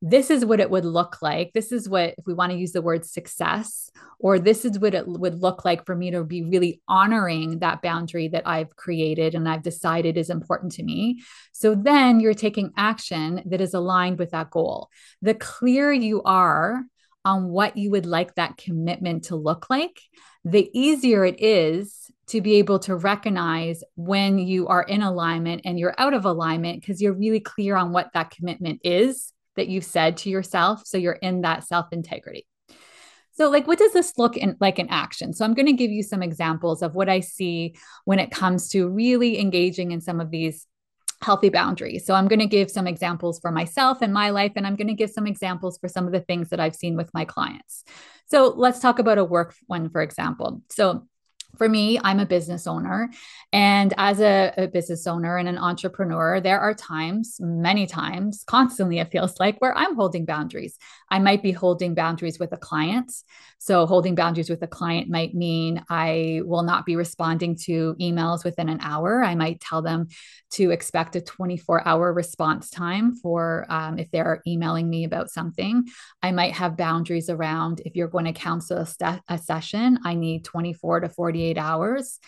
this 0.00 0.30
is 0.30 0.44
what 0.44 0.60
it 0.60 0.70
would 0.70 0.84
look 0.84 1.20
like. 1.20 1.52
This 1.52 1.72
is 1.72 1.88
what, 1.88 2.14
if 2.16 2.26
we 2.26 2.34
want 2.34 2.52
to 2.52 2.58
use 2.58 2.72
the 2.72 2.82
word 2.82 3.04
success, 3.04 3.90
or 4.20 4.38
this 4.38 4.64
is 4.64 4.78
what 4.78 4.94
it 4.94 5.06
would 5.06 5.40
look 5.40 5.64
like 5.64 5.84
for 5.84 5.96
me 5.96 6.12
to 6.12 6.22
be 6.22 6.44
really 6.44 6.80
honoring 6.86 7.58
that 7.58 7.82
boundary 7.82 8.28
that 8.28 8.46
I've 8.46 8.74
created 8.76 9.34
and 9.34 9.48
I've 9.48 9.62
decided 9.62 10.16
is 10.16 10.30
important 10.30 10.72
to 10.72 10.84
me. 10.84 11.22
So 11.52 11.74
then 11.74 12.20
you're 12.20 12.34
taking 12.34 12.72
action 12.76 13.42
that 13.46 13.60
is 13.60 13.74
aligned 13.74 14.18
with 14.18 14.30
that 14.30 14.50
goal. 14.50 14.88
The 15.20 15.34
clearer 15.34 15.92
you 15.92 16.22
are 16.22 16.82
on 17.24 17.48
what 17.48 17.76
you 17.76 17.90
would 17.90 18.06
like 18.06 18.34
that 18.36 18.56
commitment 18.56 19.24
to 19.24 19.36
look 19.36 19.68
like, 19.68 20.00
the 20.44 20.70
easier 20.72 21.24
it 21.24 21.42
is 21.42 22.08
to 22.28 22.40
be 22.40 22.54
able 22.54 22.78
to 22.78 22.94
recognize 22.94 23.82
when 23.96 24.38
you 24.38 24.68
are 24.68 24.82
in 24.82 25.02
alignment 25.02 25.62
and 25.64 25.78
you're 25.78 25.94
out 25.98 26.14
of 26.14 26.24
alignment 26.24 26.80
because 26.80 27.02
you're 27.02 27.12
really 27.12 27.40
clear 27.40 27.74
on 27.74 27.92
what 27.92 28.12
that 28.14 28.30
commitment 28.30 28.80
is 28.84 29.32
that 29.58 29.68
you've 29.68 29.84
said 29.84 30.16
to 30.18 30.30
yourself. 30.30 30.82
So 30.86 30.96
you're 30.98 31.12
in 31.12 31.42
that 31.42 31.64
self 31.64 31.86
integrity. 31.92 32.46
So, 33.38 33.48
like, 33.50 33.68
what 33.68 33.78
does 33.78 33.92
this 33.92 34.18
look 34.18 34.36
in, 34.36 34.56
like 34.60 34.80
in 34.80 34.88
action? 34.88 35.32
So, 35.32 35.44
I'm 35.44 35.54
going 35.54 35.66
to 35.66 35.72
give 35.72 35.92
you 35.92 36.02
some 36.02 36.24
examples 36.24 36.82
of 36.82 36.96
what 36.96 37.08
I 37.08 37.20
see 37.20 37.76
when 38.04 38.18
it 38.18 38.32
comes 38.32 38.68
to 38.70 38.88
really 38.88 39.38
engaging 39.38 39.92
in 39.92 40.00
some 40.00 40.20
of 40.20 40.32
these 40.32 40.66
healthy 41.22 41.48
boundaries. 41.48 42.04
So, 42.04 42.14
I'm 42.14 42.26
going 42.26 42.40
to 42.40 42.46
give 42.46 42.68
some 42.68 42.88
examples 42.88 43.38
for 43.38 43.52
myself 43.52 44.02
and 44.02 44.12
my 44.12 44.30
life, 44.30 44.52
and 44.56 44.66
I'm 44.66 44.74
going 44.74 44.88
to 44.88 44.94
give 44.94 45.10
some 45.10 45.28
examples 45.28 45.78
for 45.78 45.86
some 45.86 46.06
of 46.06 46.12
the 46.12 46.20
things 46.20 46.48
that 46.48 46.58
I've 46.58 46.74
seen 46.74 46.96
with 46.96 47.14
my 47.14 47.24
clients. 47.24 47.84
So, 48.28 48.52
let's 48.56 48.80
talk 48.80 48.98
about 48.98 49.18
a 49.18 49.24
work 49.24 49.54
one, 49.68 49.88
for 49.88 50.02
example. 50.02 50.62
So, 50.70 51.06
for 51.56 51.68
me, 51.68 51.98
I'm 52.02 52.20
a 52.20 52.26
business 52.26 52.66
owner. 52.66 53.10
And 53.52 53.94
as 53.96 54.20
a, 54.20 54.52
a, 54.56 54.68
business 54.68 55.06
owner 55.06 55.38
and 55.38 55.48
an 55.48 55.58
entrepreneur, 55.58 56.40
there 56.40 56.60
are 56.60 56.74
times, 56.74 57.36
many 57.40 57.86
times, 57.86 58.44
constantly, 58.46 58.98
it 58.98 59.10
feels 59.10 59.40
like, 59.40 59.58
where 59.60 59.76
I'm 59.76 59.96
holding 59.96 60.24
boundaries. 60.24 60.76
I 61.10 61.18
might 61.18 61.42
be 61.42 61.52
holding 61.52 61.94
boundaries 61.94 62.38
with 62.38 62.52
a 62.52 62.56
client. 62.58 63.12
So, 63.58 63.86
holding 63.86 64.14
boundaries 64.14 64.50
with 64.50 64.62
a 64.62 64.68
client 64.68 65.08
might 65.08 65.34
mean 65.34 65.84
I 65.88 66.42
will 66.44 66.62
not 66.62 66.86
be 66.86 66.96
responding 66.96 67.56
to 67.64 67.96
emails 68.00 68.44
within 68.44 68.68
an 68.68 68.80
hour. 68.82 69.24
I 69.24 69.34
might 69.34 69.60
tell 69.60 69.82
them 69.82 70.08
to 70.50 70.70
expect 70.70 71.16
a 71.16 71.20
24 71.20 71.86
hour 71.86 72.12
response 72.12 72.70
time 72.70 73.14
for 73.14 73.66
um, 73.68 73.98
if 73.98 74.10
they're 74.10 74.42
emailing 74.46 74.88
me 74.88 75.04
about 75.04 75.30
something. 75.30 75.86
I 76.22 76.30
might 76.30 76.52
have 76.52 76.76
boundaries 76.76 77.28
around 77.28 77.80
if 77.84 77.96
you're 77.96 78.08
going 78.08 78.26
to 78.26 78.32
counsel 78.32 78.78
a, 78.78 78.86
st- 78.86 79.22
a 79.28 79.38
session, 79.38 79.98
I 80.04 80.14
need 80.14 80.44
24 80.44 81.00
to 81.00 81.08
48 81.38 81.58
hours. 81.58 82.18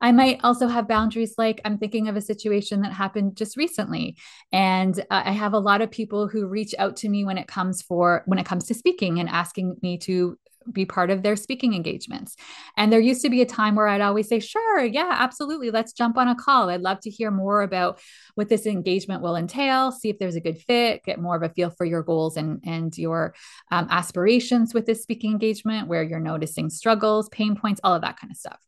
I 0.00 0.10
might 0.10 0.40
also 0.42 0.66
have 0.66 0.88
boundaries 0.88 1.34
like 1.38 1.60
I'm 1.64 1.78
thinking 1.78 2.08
of 2.08 2.16
a 2.16 2.20
situation 2.20 2.82
that 2.82 2.92
happened 2.92 3.36
just 3.36 3.56
recently 3.56 4.16
and 4.52 5.00
I 5.10 5.30
have 5.30 5.52
a 5.52 5.60
lot 5.60 5.80
of 5.80 5.92
people 5.92 6.26
who 6.26 6.48
reach 6.48 6.74
out 6.76 6.96
to 6.98 7.08
me 7.08 7.24
when 7.24 7.38
it 7.38 7.46
comes 7.46 7.82
for 7.82 8.24
when 8.26 8.40
it 8.40 8.46
comes 8.46 8.66
to 8.66 8.74
speaking 8.74 9.20
and 9.20 9.28
asking 9.28 9.76
me 9.80 9.98
to 9.98 10.36
be 10.70 10.84
part 10.84 11.10
of 11.10 11.22
their 11.22 11.36
speaking 11.36 11.74
engagements. 11.74 12.36
And 12.76 12.92
there 12.92 13.00
used 13.00 13.22
to 13.22 13.30
be 13.30 13.42
a 13.42 13.46
time 13.46 13.74
where 13.74 13.88
I'd 13.88 14.00
always 14.00 14.28
say, 14.28 14.40
sure, 14.40 14.84
yeah, 14.84 15.16
absolutely. 15.18 15.70
Let's 15.70 15.92
jump 15.92 16.16
on 16.18 16.28
a 16.28 16.34
call. 16.34 16.68
I'd 16.68 16.80
love 16.80 17.00
to 17.00 17.10
hear 17.10 17.30
more 17.30 17.62
about 17.62 18.00
what 18.34 18.48
this 18.48 18.66
engagement 18.66 19.22
will 19.22 19.36
entail, 19.36 19.92
see 19.92 20.10
if 20.10 20.18
there's 20.18 20.36
a 20.36 20.40
good 20.40 20.60
fit, 20.60 21.04
get 21.04 21.20
more 21.20 21.36
of 21.36 21.42
a 21.42 21.48
feel 21.48 21.70
for 21.70 21.84
your 21.84 22.02
goals 22.02 22.36
and, 22.36 22.60
and 22.64 22.96
your 22.96 23.34
um, 23.70 23.86
aspirations 23.90 24.74
with 24.74 24.86
this 24.86 25.02
speaking 25.02 25.32
engagement, 25.32 25.88
where 25.88 26.02
you're 26.02 26.20
noticing 26.20 26.70
struggles, 26.70 27.28
pain 27.30 27.56
points, 27.56 27.80
all 27.82 27.94
of 27.94 28.02
that 28.02 28.18
kind 28.18 28.30
of 28.30 28.36
stuff 28.36 28.60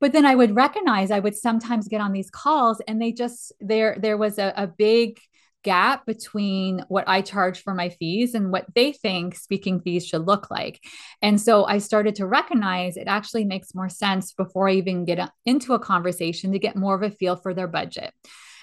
but 0.00 0.12
then 0.12 0.24
i 0.24 0.34
would 0.34 0.54
recognize 0.54 1.10
i 1.10 1.18
would 1.18 1.36
sometimes 1.36 1.88
get 1.88 2.00
on 2.00 2.12
these 2.12 2.30
calls 2.30 2.80
and 2.86 3.00
they 3.00 3.12
just 3.12 3.52
there 3.60 3.96
there 4.00 4.16
was 4.16 4.38
a, 4.38 4.52
a 4.56 4.66
big 4.66 5.18
gap 5.64 6.06
between 6.06 6.84
what 6.88 7.08
I 7.08 7.20
charge 7.20 7.62
for 7.62 7.74
my 7.74 7.88
fees 7.88 8.34
and 8.34 8.52
what 8.52 8.66
they 8.74 8.92
think 8.92 9.34
speaking 9.34 9.80
fees 9.80 10.06
should 10.06 10.26
look 10.26 10.50
like. 10.50 10.82
And 11.20 11.40
so 11.40 11.64
I 11.64 11.78
started 11.78 12.14
to 12.16 12.26
recognize 12.26 12.96
it 12.96 13.08
actually 13.08 13.44
makes 13.44 13.74
more 13.74 13.88
sense 13.88 14.32
before 14.32 14.68
I 14.68 14.74
even 14.74 15.04
get 15.04 15.18
uh, 15.18 15.28
into 15.44 15.74
a 15.74 15.78
conversation 15.78 16.52
to 16.52 16.58
get 16.58 16.76
more 16.76 16.94
of 16.94 17.02
a 17.02 17.10
feel 17.10 17.36
for 17.36 17.54
their 17.54 17.68
budget. 17.68 18.12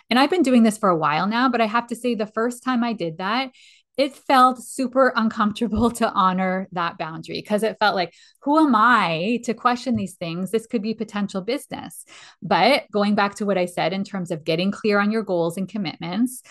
And 0.10 0.20
I've 0.20 0.30
been 0.30 0.44
doing 0.44 0.64
this 0.64 0.78
for 0.78 0.90
a 0.90 0.98
while 0.98 1.28
now, 1.28 1.50
but 1.50 1.62
I 1.62 1.66
have 1.66 1.88
to 1.88 1.96
say 1.96 2.16
the 2.16 2.28
first 2.28 2.64
time 2.64 2.84
I 2.84 2.94
did 2.94 3.18
that, 3.18 3.52
it 3.98 4.14
felt 4.14 4.64
super 4.64 5.14
uncomfortable 5.16 5.90
to 5.92 6.12
honor 6.12 6.68
that 6.74 6.98
boundary 6.98 7.42
because 7.42 7.64
it 7.64 7.78
felt 7.80 7.96
like, 7.96 8.14
who 8.42 8.60
am 8.60 8.76
I 8.76 9.40
to 9.46 9.54
question 9.54 9.96
these 9.96 10.16
things? 10.16 10.52
This 10.52 10.68
could 10.68 10.82
be 10.82 10.94
potential 10.94 11.42
business. 11.42 12.06
But 12.42 12.84
going 12.92 13.16
back 13.16 13.36
to 13.36 13.46
what 13.46 13.58
I 13.58 13.66
said 13.66 13.94
in 13.94 14.04
terms 14.04 14.32
of 14.32 14.44
getting 14.44 14.72
clear 14.72 15.00
on 15.00 15.12
your 15.12 15.24
goals 15.24 15.58
and 15.58 15.68
commitments, 15.68 16.44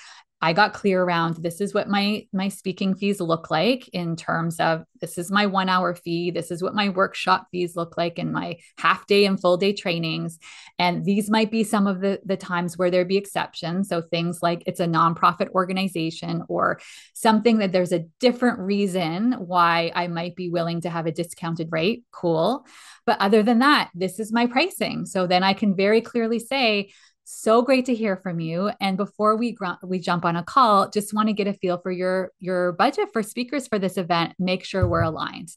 I 0.45 0.53
got 0.53 0.75
clear 0.75 1.03
around 1.03 1.37
this 1.37 1.63
is 1.63 1.73
what 1.73 1.89
my 1.89 2.27
my 2.31 2.51
speaking 2.51 2.95
fees 2.95 3.19
look 3.19 3.51
like 3.51 3.89
in 3.95 4.15
terms 4.15 4.61
of 4.61 4.85
this 5.01 5.17
is 5.17 5.31
my 5.31 5.47
1 5.47 5.71
hour 5.71 5.95
fee, 5.95 6.31
this 6.31 6.51
is 6.51 6.63
what 6.63 6.75
my 6.75 6.91
workshop 6.91 7.47
fees 7.51 7.77
look 7.77 7.97
like 7.97 8.19
in 8.19 8.31
my 8.31 8.59
half 8.77 9.07
day 9.07 9.25
and 9.25 9.41
full 9.41 9.57
day 9.57 9.73
trainings 9.73 10.39
and 10.79 11.03
these 11.07 11.31
might 11.31 11.51
be 11.51 11.65
some 11.65 11.87
of 11.87 12.03
the 12.03 12.21
the 12.27 12.37
times 12.37 12.77
where 12.77 12.91
there'd 12.91 13.09
be 13.09 13.17
exceptions 13.17 13.89
so 13.89 14.03
things 14.03 14.41
like 14.43 14.63
it's 14.67 14.81
a 14.81 14.87
nonprofit 14.87 15.49
organization 15.53 16.43
or 16.51 16.79
something 17.15 17.57
that 17.57 17.73
there's 17.73 17.93
a 17.93 18.05
different 18.21 18.59
reason 18.59 19.33
why 19.33 19.93
I 19.95 20.09
might 20.09 20.37
be 20.37 20.51
willing 20.51 20.83
to 20.83 20.91
have 20.91 21.07
a 21.07 21.13
discounted 21.13 21.69
rate, 21.73 22.05
cool. 22.11 22.67
But 23.07 23.19
other 23.21 23.43
than 23.43 23.61
that, 23.61 23.91
this 23.95 24.21
is 24.21 24.33
my 24.33 24.47
pricing. 24.47 25.07
So 25.07 25.27
then 25.27 25.43
I 25.43 25.55
can 25.55 25.75
very 25.75 26.01
clearly 26.01 26.39
say 26.39 26.91
so 27.25 27.63
great 27.63 27.87
to 27.87 27.95
hear 27.95 28.17
from 28.17 28.39
you. 28.39 28.71
And 28.81 28.97
before 28.97 29.37
we 29.37 29.53
gr- 29.53 29.81
we 29.83 29.99
jump 29.99 30.25
on 30.25 30.37
a 30.37 30.43
call 30.43 30.91
just 30.91 31.15
want 31.15 31.29
to 31.29 31.33
get 31.33 31.47
a 31.47 31.55
feel 31.55 31.79
for 31.79 31.91
your 31.91 32.31
your 32.39 32.73
budget 32.73 33.09
for 33.13 33.23
speakers 33.23 33.67
for 33.67 33.79
this 33.79 33.97
event 33.97 34.35
make 34.39 34.63
sure 34.63 34.87
we're 34.87 35.01
aligned. 35.01 35.49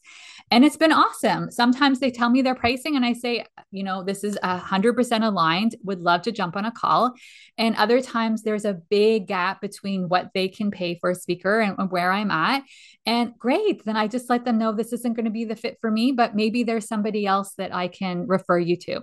And 0.50 0.64
it's 0.64 0.78
been 0.78 0.94
awesome. 0.94 1.52
Sometimes 1.52 2.00
they 2.00 2.10
tell 2.10 2.30
me 2.30 2.42
their 2.42 2.56
pricing 2.56 2.96
and 2.96 3.06
i 3.06 3.14
say 3.14 3.46
you 3.72 3.84
know 3.84 4.04
this 4.04 4.24
is 4.24 4.38
hundred 4.44 4.94
percent 4.94 5.24
aligned 5.24 5.76
would 5.84 6.00
love 6.00 6.22
to 6.24 6.32
jump 6.32 6.56
on 6.56 6.66
a 6.66 6.72
call. 6.72 7.14
And 7.58 7.76
other 7.76 8.02
times 8.02 8.44
there's 8.44 8.66
a 8.66 8.74
big 8.74 9.28
gap 9.28 9.60
between 9.60 10.08
what 10.08 10.30
they 10.34 10.48
can 10.48 10.72
pay 10.72 10.98
for 11.00 11.10
a 11.10 11.16
speaker 11.16 11.60
and, 11.60 11.76
and 11.78 11.92
where 11.92 12.12
i'm 12.12 12.32
at. 12.32 12.64
And 13.06 13.38
great 13.38 13.84
then 13.84 13.98
i 13.98 14.08
just 14.08 14.30
let 14.30 14.46
them 14.46 14.58
know 14.58 14.72
this 14.72 14.94
isn't 14.94 15.14
going 15.14 15.26
to 15.26 15.32
be 15.32 15.46
the 15.46 15.56
fit 15.56 15.78
for 15.82 15.92
me 15.92 16.12
but 16.12 16.36
maybe 16.36 16.64
there's 16.64 16.88
somebody 16.88 17.26
else 17.26 17.54
that 17.58 17.74
i 17.74 17.88
can 17.88 18.28
refer 18.28 18.58
you 18.58 18.78
to 18.78 19.02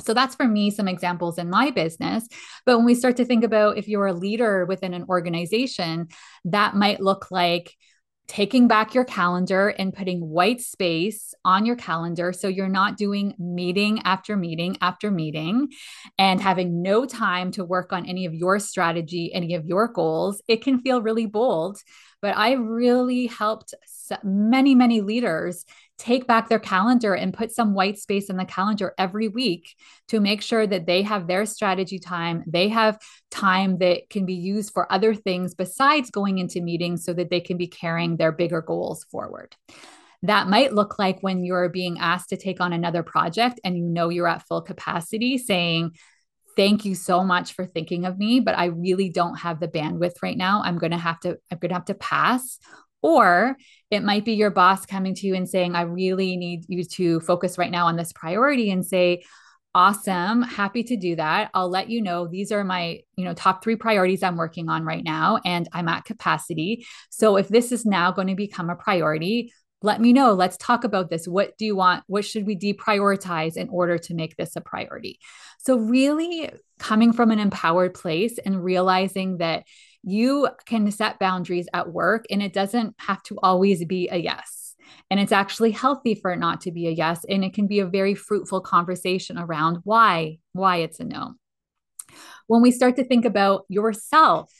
so 0.00 0.14
that's 0.14 0.34
for 0.34 0.46
me 0.46 0.70
some 0.70 0.88
examples 0.88 1.38
in 1.38 1.50
my 1.50 1.70
business. 1.70 2.26
But 2.64 2.76
when 2.76 2.86
we 2.86 2.94
start 2.94 3.16
to 3.16 3.24
think 3.24 3.44
about 3.44 3.78
if 3.78 3.88
you're 3.88 4.06
a 4.06 4.12
leader 4.12 4.64
within 4.66 4.94
an 4.94 5.04
organization, 5.08 6.08
that 6.44 6.74
might 6.74 7.00
look 7.00 7.30
like 7.30 7.74
taking 8.28 8.66
back 8.66 8.94
your 8.94 9.04
calendar 9.04 9.68
and 9.68 9.94
putting 9.94 10.20
white 10.20 10.60
space 10.60 11.32
on 11.44 11.64
your 11.64 11.76
calendar 11.76 12.32
so 12.32 12.48
you're 12.48 12.68
not 12.68 12.96
doing 12.96 13.34
meeting 13.38 14.00
after 14.04 14.36
meeting 14.36 14.76
after 14.80 15.10
meeting 15.10 15.68
and 16.18 16.40
having 16.40 16.82
no 16.82 17.04
time 17.04 17.52
to 17.52 17.64
work 17.64 17.92
on 17.92 18.06
any 18.06 18.26
of 18.26 18.34
your 18.34 18.58
strategy, 18.58 19.32
any 19.32 19.54
of 19.54 19.64
your 19.66 19.88
goals. 19.88 20.42
It 20.48 20.62
can 20.62 20.80
feel 20.80 21.02
really 21.02 21.26
bold, 21.26 21.78
but 22.20 22.36
I 22.36 22.54
really 22.54 23.26
helped 23.26 23.74
many, 24.24 24.74
many 24.74 25.00
leaders 25.02 25.64
take 25.98 26.26
back 26.26 26.48
their 26.48 26.58
calendar 26.58 27.14
and 27.14 27.32
put 27.32 27.52
some 27.52 27.74
white 27.74 27.98
space 27.98 28.28
in 28.28 28.36
the 28.36 28.44
calendar 28.44 28.94
every 28.98 29.28
week 29.28 29.74
to 30.08 30.20
make 30.20 30.42
sure 30.42 30.66
that 30.66 30.86
they 30.86 31.02
have 31.02 31.26
their 31.26 31.46
strategy 31.46 31.98
time. 31.98 32.44
They 32.46 32.68
have 32.68 32.98
time 33.30 33.78
that 33.78 34.10
can 34.10 34.26
be 34.26 34.34
used 34.34 34.72
for 34.72 34.90
other 34.92 35.14
things 35.14 35.54
besides 35.54 36.10
going 36.10 36.38
into 36.38 36.60
meetings 36.60 37.04
so 37.04 37.12
that 37.14 37.30
they 37.30 37.40
can 37.40 37.56
be 37.56 37.66
carrying 37.66 38.16
their 38.16 38.32
bigger 38.32 38.60
goals 38.60 39.04
forward. 39.04 39.56
That 40.22 40.48
might 40.48 40.74
look 40.74 40.98
like 40.98 41.22
when 41.22 41.44
you're 41.44 41.68
being 41.68 41.98
asked 41.98 42.30
to 42.30 42.36
take 42.36 42.60
on 42.60 42.72
another 42.72 43.02
project 43.02 43.60
and 43.64 43.76
you 43.76 43.84
know 43.84 44.08
you're 44.08 44.28
at 44.28 44.46
full 44.46 44.62
capacity, 44.62 45.38
saying, 45.38 45.92
thank 46.56 46.84
you 46.84 46.94
so 46.94 47.22
much 47.22 47.52
for 47.52 47.66
thinking 47.66 48.06
of 48.06 48.18
me 48.18 48.40
but 48.40 48.56
i 48.56 48.64
really 48.64 49.10
don't 49.10 49.36
have 49.36 49.60
the 49.60 49.68
bandwidth 49.68 50.22
right 50.22 50.38
now 50.38 50.62
i'm 50.64 50.78
going 50.78 50.90
to 50.90 50.96
have 50.96 51.20
to 51.20 51.36
i'm 51.52 51.58
going 51.58 51.68
to 51.68 51.74
have 51.74 51.84
to 51.84 51.94
pass 51.94 52.58
or 53.06 53.56
it 53.92 54.02
might 54.02 54.24
be 54.24 54.32
your 54.32 54.50
boss 54.50 54.84
coming 54.84 55.14
to 55.14 55.28
you 55.28 55.36
and 55.36 55.48
saying, 55.48 55.76
I 55.76 55.82
really 55.82 56.36
need 56.36 56.64
you 56.66 56.82
to 56.82 57.20
focus 57.20 57.56
right 57.56 57.70
now 57.70 57.86
on 57.86 57.94
this 57.94 58.12
priority 58.12 58.68
and 58.72 58.84
say, 58.84 59.22
awesome 59.76 60.40
happy 60.42 60.82
to 60.82 60.96
do 60.96 61.14
that. 61.14 61.50
I'll 61.54 61.68
let 61.68 61.88
you 61.90 62.00
know 62.00 62.26
these 62.26 62.50
are 62.50 62.64
my 62.64 63.00
you 63.14 63.26
know 63.26 63.34
top 63.34 63.62
3 63.62 63.76
priorities 63.76 64.22
i'm 64.22 64.38
working 64.38 64.70
on 64.70 64.86
right 64.86 65.04
now 65.04 65.38
and 65.44 65.68
i'm 65.74 65.86
at 65.86 66.06
capacity. 66.06 66.86
So 67.10 67.36
if 67.36 67.48
this 67.48 67.72
is 67.72 67.84
now 67.84 68.10
going 68.10 68.28
to 68.28 68.34
become 68.34 68.70
a 68.70 68.76
priority 68.76 69.52
let 69.82 70.00
me 70.00 70.14
know. 70.14 70.32
Let's 70.32 70.56
talk 70.56 70.84
about 70.84 71.10
this. 71.10 71.28
What 71.28 71.56
do 71.58 71.66
you 71.66 71.76
want? 71.76 72.02
What 72.06 72.24
should 72.24 72.46
we 72.46 72.56
deprioritize 72.56 73.58
in 73.58 73.68
order 73.68 73.98
to 73.98 74.14
make 74.14 74.34
this 74.36 74.56
a 74.56 74.62
priority 74.62 75.20
so 75.58 75.76
really 75.76 76.50
coming 76.78 77.12
from 77.12 77.30
an 77.30 77.38
empowered 77.38 77.92
place 77.92 78.38
and 78.38 78.64
realizing 78.64 79.38
that 79.38 79.64
you 80.06 80.48
can 80.66 80.88
set 80.92 81.18
boundaries 81.18 81.66
at 81.74 81.92
work 81.92 82.24
and 82.30 82.40
it 82.40 82.52
doesn't 82.52 82.94
have 82.98 83.22
to 83.24 83.36
always 83.42 83.84
be 83.84 84.08
a 84.08 84.16
yes. 84.16 84.76
And 85.10 85.18
it's 85.18 85.32
actually 85.32 85.72
healthy 85.72 86.14
for 86.14 86.32
it 86.32 86.38
not 86.38 86.60
to 86.60 86.70
be 86.70 86.86
a 86.86 86.92
yes. 86.92 87.24
And 87.28 87.44
it 87.44 87.52
can 87.52 87.66
be 87.66 87.80
a 87.80 87.86
very 87.86 88.14
fruitful 88.14 88.60
conversation 88.60 89.36
around 89.36 89.78
why, 89.82 90.38
why 90.52 90.76
it's 90.76 91.00
a 91.00 91.04
no. 91.04 91.34
When 92.46 92.62
we 92.62 92.70
start 92.70 92.94
to 92.96 93.04
think 93.04 93.24
about 93.24 93.64
yourself 93.68 94.52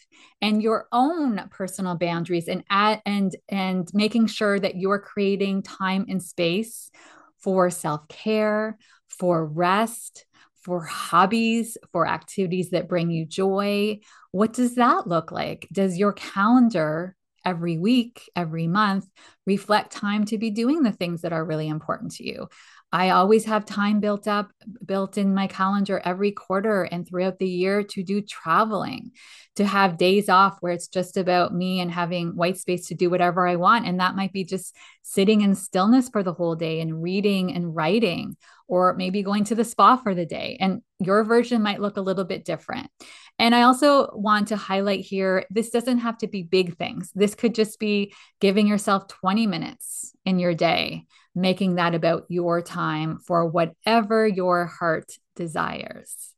and 0.43 0.61
your 0.61 0.89
own 0.91 1.49
personal 1.53 1.95
boundaries 1.95 2.49
and 2.49 2.65
at, 2.69 3.01
and 3.07 3.35
and 3.49 3.89
making 3.95 4.27
sure 4.27 4.59
that 4.59 4.75
you're 4.75 4.99
creating 4.99 5.63
time 5.63 6.07
and 6.09 6.21
space 6.21 6.91
for 7.39 7.71
self-care, 7.71 8.77
for 9.07 9.47
rest, 9.47 10.27
for 10.67 10.85
hobbies, 10.85 11.79
for 11.93 12.09
activities 12.09 12.71
that 12.71 12.89
bring 12.89 13.09
you 13.09 13.25
joy. 13.25 14.01
What 14.33 14.53
does 14.53 14.75
that 14.75 15.07
look 15.07 15.31
like? 15.31 15.69
Does 15.71 15.97
your 15.97 16.13
calendar 16.13 17.15
every 17.45 17.79
week, 17.79 18.29
every 18.35 18.67
month 18.67 19.07
reflect 19.47 19.93
time 19.93 20.25
to 20.25 20.39
be 20.39 20.51
doing 20.51 20.83
the 20.83 20.91
things 20.91 21.23
that 21.23 21.33
are 21.33 21.45
really 21.45 21.69
important 21.69 22.17
to 22.17 22.27
you? 22.27 22.49
I 22.91 23.11
always 23.11 23.45
have 23.45 23.65
time 23.65 24.01
built 24.01 24.27
up, 24.27 24.51
built 24.85 25.19
in 25.19 25.35
my 25.35 25.47
calendar 25.47 26.03
every 26.05 26.33
quarter 26.33 26.83
and 26.83 27.07
throughout 27.07 27.39
the 27.39 27.49
year 27.49 27.85
to 27.85 28.03
do 28.03 28.21
traveling, 28.21 29.13
to 29.57 29.65
have 29.65 29.99
days 29.99 30.29
off 30.29 30.57
where 30.61 30.73
it's 30.73 30.89
just 30.89 31.17
about 31.17 31.55
me 31.55 31.79
and 31.81 31.93
having 31.93 32.35
white 32.35 32.59
space 32.59 32.89
to 32.89 32.95
do 32.95 33.09
whatever 33.09 33.47
I 33.47 33.55
want. 33.57 33.87
And 33.87 34.01
that 34.01 34.17
might 34.17 34.33
be 34.33 34.45
just 34.45 34.75
sitting 35.03 35.43
in 35.43 35.55
stillness 35.55 36.09
for 36.09 36.25
the 36.25 36.33
whole 36.33 36.57
day 36.57 36.81
and 36.81 37.03
reading 37.03 37.55
and 37.55 37.75
writing 37.75 38.37
or 38.69 38.95
maybe 38.95 39.23
going 39.23 39.45
to 39.45 39.55
the 39.55 39.65
spa 39.65 39.97
for 39.97 40.15
the 40.15 40.27
day. 40.27 40.57
And 40.61 40.83
your 40.99 41.25
version 41.25 41.63
might 41.63 41.81
look 41.81 41.97
a 41.97 42.03
little 42.03 42.25
bit 42.25 42.45
different. 42.45 42.91
And 43.39 43.55
I 43.55 43.63
also 43.63 44.11
want 44.15 44.49
to 44.49 44.57
highlight 44.57 45.01
here 45.01 45.45
this 45.51 45.71
doesn't 45.71 45.99
have 45.99 46.19
to 46.19 46.27
be 46.27 46.43
big 46.43 46.77
things. 46.77 47.11
This 47.15 47.35
could 47.35 47.55
just 47.55 47.79
be 47.79 48.15
giving 48.41 48.67
yourself 48.67 49.09
20 49.09 49.47
minutes 49.47 50.13
in 50.25 50.39
your 50.39 50.55
day 50.55 51.07
making 51.37 51.75
that 51.75 51.95
about 51.95 52.25
your 52.29 52.63
time 52.63 53.19
for 53.19 53.47
whatever 53.47 54.27
your 54.27 54.65
heart 54.65 55.13
desires. 55.37 56.33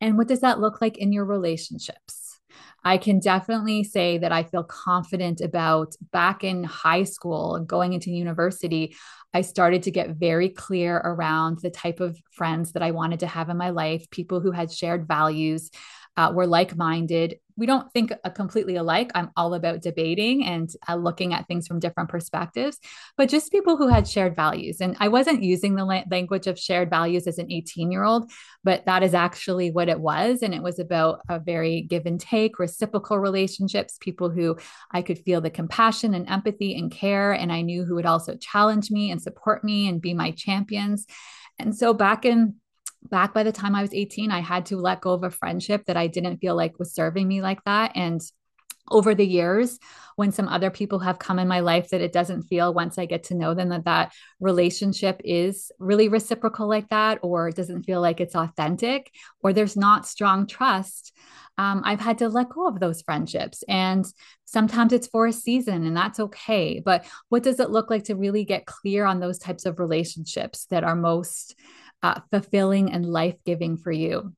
And 0.00 0.16
what 0.16 0.28
does 0.28 0.40
that 0.40 0.60
look 0.60 0.80
like 0.80 0.96
in 0.96 1.12
your 1.12 1.24
relationships? 1.24 2.27
I 2.84 2.98
can 2.98 3.18
definitely 3.18 3.84
say 3.84 4.18
that 4.18 4.32
I 4.32 4.44
feel 4.44 4.64
confident 4.64 5.40
about 5.40 5.94
back 6.12 6.44
in 6.44 6.64
high 6.64 7.04
school 7.04 7.56
and 7.56 7.66
going 7.66 7.92
into 7.92 8.10
university. 8.10 8.96
I 9.34 9.42
started 9.42 9.82
to 9.84 9.90
get 9.90 10.16
very 10.16 10.48
clear 10.48 10.96
around 10.96 11.58
the 11.60 11.70
type 11.70 12.00
of 12.00 12.18
friends 12.32 12.72
that 12.72 12.82
I 12.82 12.92
wanted 12.92 13.20
to 13.20 13.26
have 13.26 13.50
in 13.50 13.56
my 13.56 13.70
life, 13.70 14.08
people 14.10 14.40
who 14.40 14.52
had 14.52 14.72
shared 14.72 15.06
values, 15.06 15.70
uh, 16.16 16.32
we're 16.34 16.46
like 16.46 16.76
minded. 16.76 17.36
We 17.58 17.66
don't 17.66 17.92
think 17.92 18.12
completely 18.34 18.76
alike. 18.76 19.10
I'm 19.14 19.30
all 19.36 19.54
about 19.54 19.82
debating 19.82 20.44
and 20.44 20.70
uh, 20.88 20.94
looking 20.94 21.34
at 21.34 21.46
things 21.48 21.66
from 21.66 21.80
different 21.80 22.08
perspectives, 22.08 22.78
but 23.16 23.28
just 23.28 23.52
people 23.52 23.76
who 23.76 23.88
had 23.88 24.08
shared 24.08 24.36
values. 24.36 24.80
And 24.80 24.96
I 25.00 25.08
wasn't 25.08 25.42
using 25.42 25.74
the 25.74 25.84
la- 25.84 26.04
language 26.10 26.46
of 26.46 26.58
shared 26.58 26.88
values 26.88 27.26
as 27.26 27.38
an 27.38 27.50
18 27.50 27.90
year 27.90 28.04
old, 28.04 28.30
but 28.62 28.86
that 28.86 29.02
is 29.02 29.12
actually 29.12 29.70
what 29.70 29.88
it 29.88 30.00
was. 30.00 30.42
And 30.42 30.54
it 30.54 30.62
was 30.62 30.78
about 30.78 31.20
a 31.28 31.38
very 31.38 31.82
give 31.82 32.06
and 32.06 32.20
take, 32.20 32.58
reciprocal 32.58 33.18
relationships, 33.18 33.98
people 34.00 34.30
who 34.30 34.56
I 34.92 35.02
could 35.02 35.18
feel 35.18 35.40
the 35.40 35.50
compassion 35.50 36.14
and 36.14 36.28
empathy 36.28 36.78
and 36.78 36.90
care. 36.90 37.32
And 37.32 37.52
I 37.52 37.62
knew 37.62 37.84
who 37.84 37.96
would 37.96 38.06
also 38.06 38.36
challenge 38.36 38.90
me 38.90 39.10
and 39.10 39.20
support 39.20 39.64
me 39.64 39.88
and 39.88 40.00
be 40.00 40.14
my 40.14 40.30
champions. 40.30 41.06
And 41.58 41.76
so 41.76 41.92
back 41.92 42.24
in 42.24 42.54
back 43.02 43.34
by 43.34 43.42
the 43.42 43.52
time 43.52 43.74
I 43.74 43.82
was 43.82 43.94
18, 43.94 44.30
I 44.30 44.40
had 44.40 44.66
to 44.66 44.76
let 44.76 45.00
go 45.00 45.12
of 45.12 45.24
a 45.24 45.30
friendship 45.30 45.84
that 45.86 45.96
I 45.96 46.06
didn't 46.06 46.38
feel 46.38 46.56
like 46.56 46.78
was 46.78 46.94
serving 46.94 47.26
me 47.26 47.42
like 47.42 47.62
that. 47.64 47.92
And 47.94 48.20
over 48.90 49.14
the 49.14 49.26
years, 49.26 49.78
when 50.16 50.32
some 50.32 50.48
other 50.48 50.70
people 50.70 50.98
have 51.00 51.18
come 51.18 51.38
in 51.38 51.46
my 51.46 51.60
life 51.60 51.90
that 51.90 52.00
it 52.00 52.12
doesn't 52.12 52.44
feel 52.44 52.74
once 52.74 52.98
I 52.98 53.06
get 53.06 53.24
to 53.24 53.34
know 53.34 53.54
them 53.54 53.68
that 53.68 53.84
that 53.84 54.12
relationship 54.40 55.20
is 55.24 55.70
really 55.78 56.08
reciprocal 56.08 56.68
like 56.68 56.88
that, 56.88 57.18
or 57.22 57.48
it 57.48 57.56
doesn't 57.56 57.84
feel 57.84 58.00
like 58.00 58.20
it's 58.20 58.34
authentic, 58.34 59.10
or 59.42 59.52
there's 59.52 59.76
not 59.76 60.06
strong 60.06 60.46
trust. 60.46 61.12
Um, 61.58 61.82
I've 61.84 62.00
had 62.00 62.18
to 62.18 62.28
let 62.28 62.50
go 62.50 62.68
of 62.68 62.78
those 62.78 63.02
friendships. 63.02 63.64
And 63.68 64.06
sometimes 64.44 64.92
it's 64.92 65.08
for 65.08 65.26
a 65.26 65.32
season, 65.32 65.84
and 65.84 65.96
that's 65.96 66.20
okay. 66.20 66.80
But 66.84 67.04
what 67.28 67.42
does 67.42 67.60
it 67.60 67.70
look 67.70 67.90
like 67.90 68.04
to 68.04 68.14
really 68.14 68.44
get 68.44 68.66
clear 68.66 69.04
on 69.04 69.20
those 69.20 69.38
types 69.38 69.66
of 69.66 69.78
relationships 69.78 70.66
that 70.70 70.84
are 70.84 70.96
most 70.96 71.56
uh, 72.02 72.20
fulfilling 72.30 72.92
and 72.92 73.06
life 73.06 73.36
giving 73.44 73.76
for 73.76 73.92
you. 73.92 74.32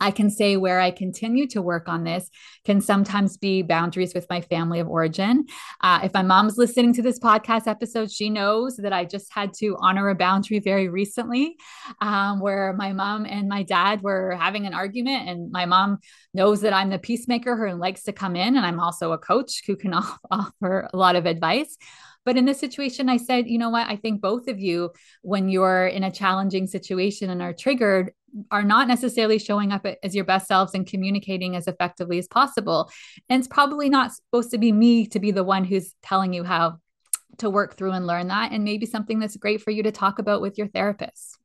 I 0.00 0.10
can 0.10 0.28
say 0.28 0.56
where 0.56 0.80
I 0.80 0.90
continue 0.90 1.46
to 1.48 1.62
work 1.62 1.88
on 1.88 2.04
this 2.04 2.28
can 2.64 2.80
sometimes 2.80 3.36
be 3.36 3.62
boundaries 3.62 4.12
with 4.12 4.26
my 4.28 4.40
family 4.40 4.80
of 4.80 4.88
origin. 4.88 5.46
Uh, 5.80 6.00
if 6.02 6.12
my 6.12 6.22
mom's 6.22 6.58
listening 6.58 6.92
to 6.94 7.02
this 7.02 7.18
podcast 7.18 7.66
episode, 7.66 8.10
she 8.10 8.28
knows 8.28 8.76
that 8.76 8.92
I 8.92 9.04
just 9.04 9.32
had 9.32 9.54
to 9.54 9.76
honor 9.78 10.08
a 10.08 10.14
boundary 10.14 10.58
very 10.58 10.88
recently 10.88 11.56
um, 12.00 12.40
where 12.40 12.72
my 12.74 12.92
mom 12.92 13.24
and 13.24 13.48
my 13.48 13.62
dad 13.62 14.02
were 14.02 14.32
having 14.32 14.66
an 14.66 14.74
argument. 14.74 15.28
And 15.28 15.50
my 15.50 15.64
mom 15.64 16.00
knows 16.34 16.60
that 16.62 16.72
I'm 16.72 16.90
the 16.90 16.98
peacemaker 16.98 17.56
who 17.56 17.74
likes 17.76 18.02
to 18.02 18.12
come 18.12 18.36
in, 18.36 18.56
and 18.56 18.66
I'm 18.66 18.80
also 18.80 19.12
a 19.12 19.18
coach 19.18 19.62
who 19.66 19.76
can 19.76 19.94
offer 20.30 20.88
a 20.92 20.96
lot 20.96 21.16
of 21.16 21.24
advice. 21.26 21.76
But 22.24 22.36
in 22.36 22.44
this 22.44 22.58
situation, 22.58 23.08
I 23.08 23.18
said, 23.18 23.48
you 23.48 23.58
know 23.58 23.70
what? 23.70 23.88
I 23.88 23.96
think 23.96 24.20
both 24.20 24.48
of 24.48 24.58
you, 24.58 24.92
when 25.22 25.48
you're 25.48 25.86
in 25.86 26.04
a 26.04 26.10
challenging 26.10 26.66
situation 26.66 27.30
and 27.30 27.42
are 27.42 27.52
triggered, 27.52 28.12
are 28.50 28.64
not 28.64 28.88
necessarily 28.88 29.38
showing 29.38 29.72
up 29.72 29.86
as 30.02 30.14
your 30.14 30.24
best 30.24 30.48
selves 30.48 30.74
and 30.74 30.86
communicating 30.86 31.54
as 31.54 31.68
effectively 31.68 32.18
as 32.18 32.26
possible. 32.26 32.90
And 33.28 33.38
it's 33.38 33.48
probably 33.48 33.88
not 33.88 34.12
supposed 34.12 34.50
to 34.50 34.58
be 34.58 34.72
me 34.72 35.06
to 35.08 35.20
be 35.20 35.30
the 35.30 35.44
one 35.44 35.64
who's 35.64 35.94
telling 36.02 36.32
you 36.32 36.44
how 36.44 36.78
to 37.38 37.50
work 37.50 37.76
through 37.76 37.92
and 37.92 38.06
learn 38.06 38.28
that. 38.28 38.52
And 38.52 38.64
maybe 38.64 38.86
something 38.86 39.18
that's 39.18 39.36
great 39.36 39.60
for 39.60 39.70
you 39.70 39.82
to 39.84 39.92
talk 39.92 40.18
about 40.18 40.40
with 40.40 40.58
your 40.58 40.68
therapist. 40.68 41.38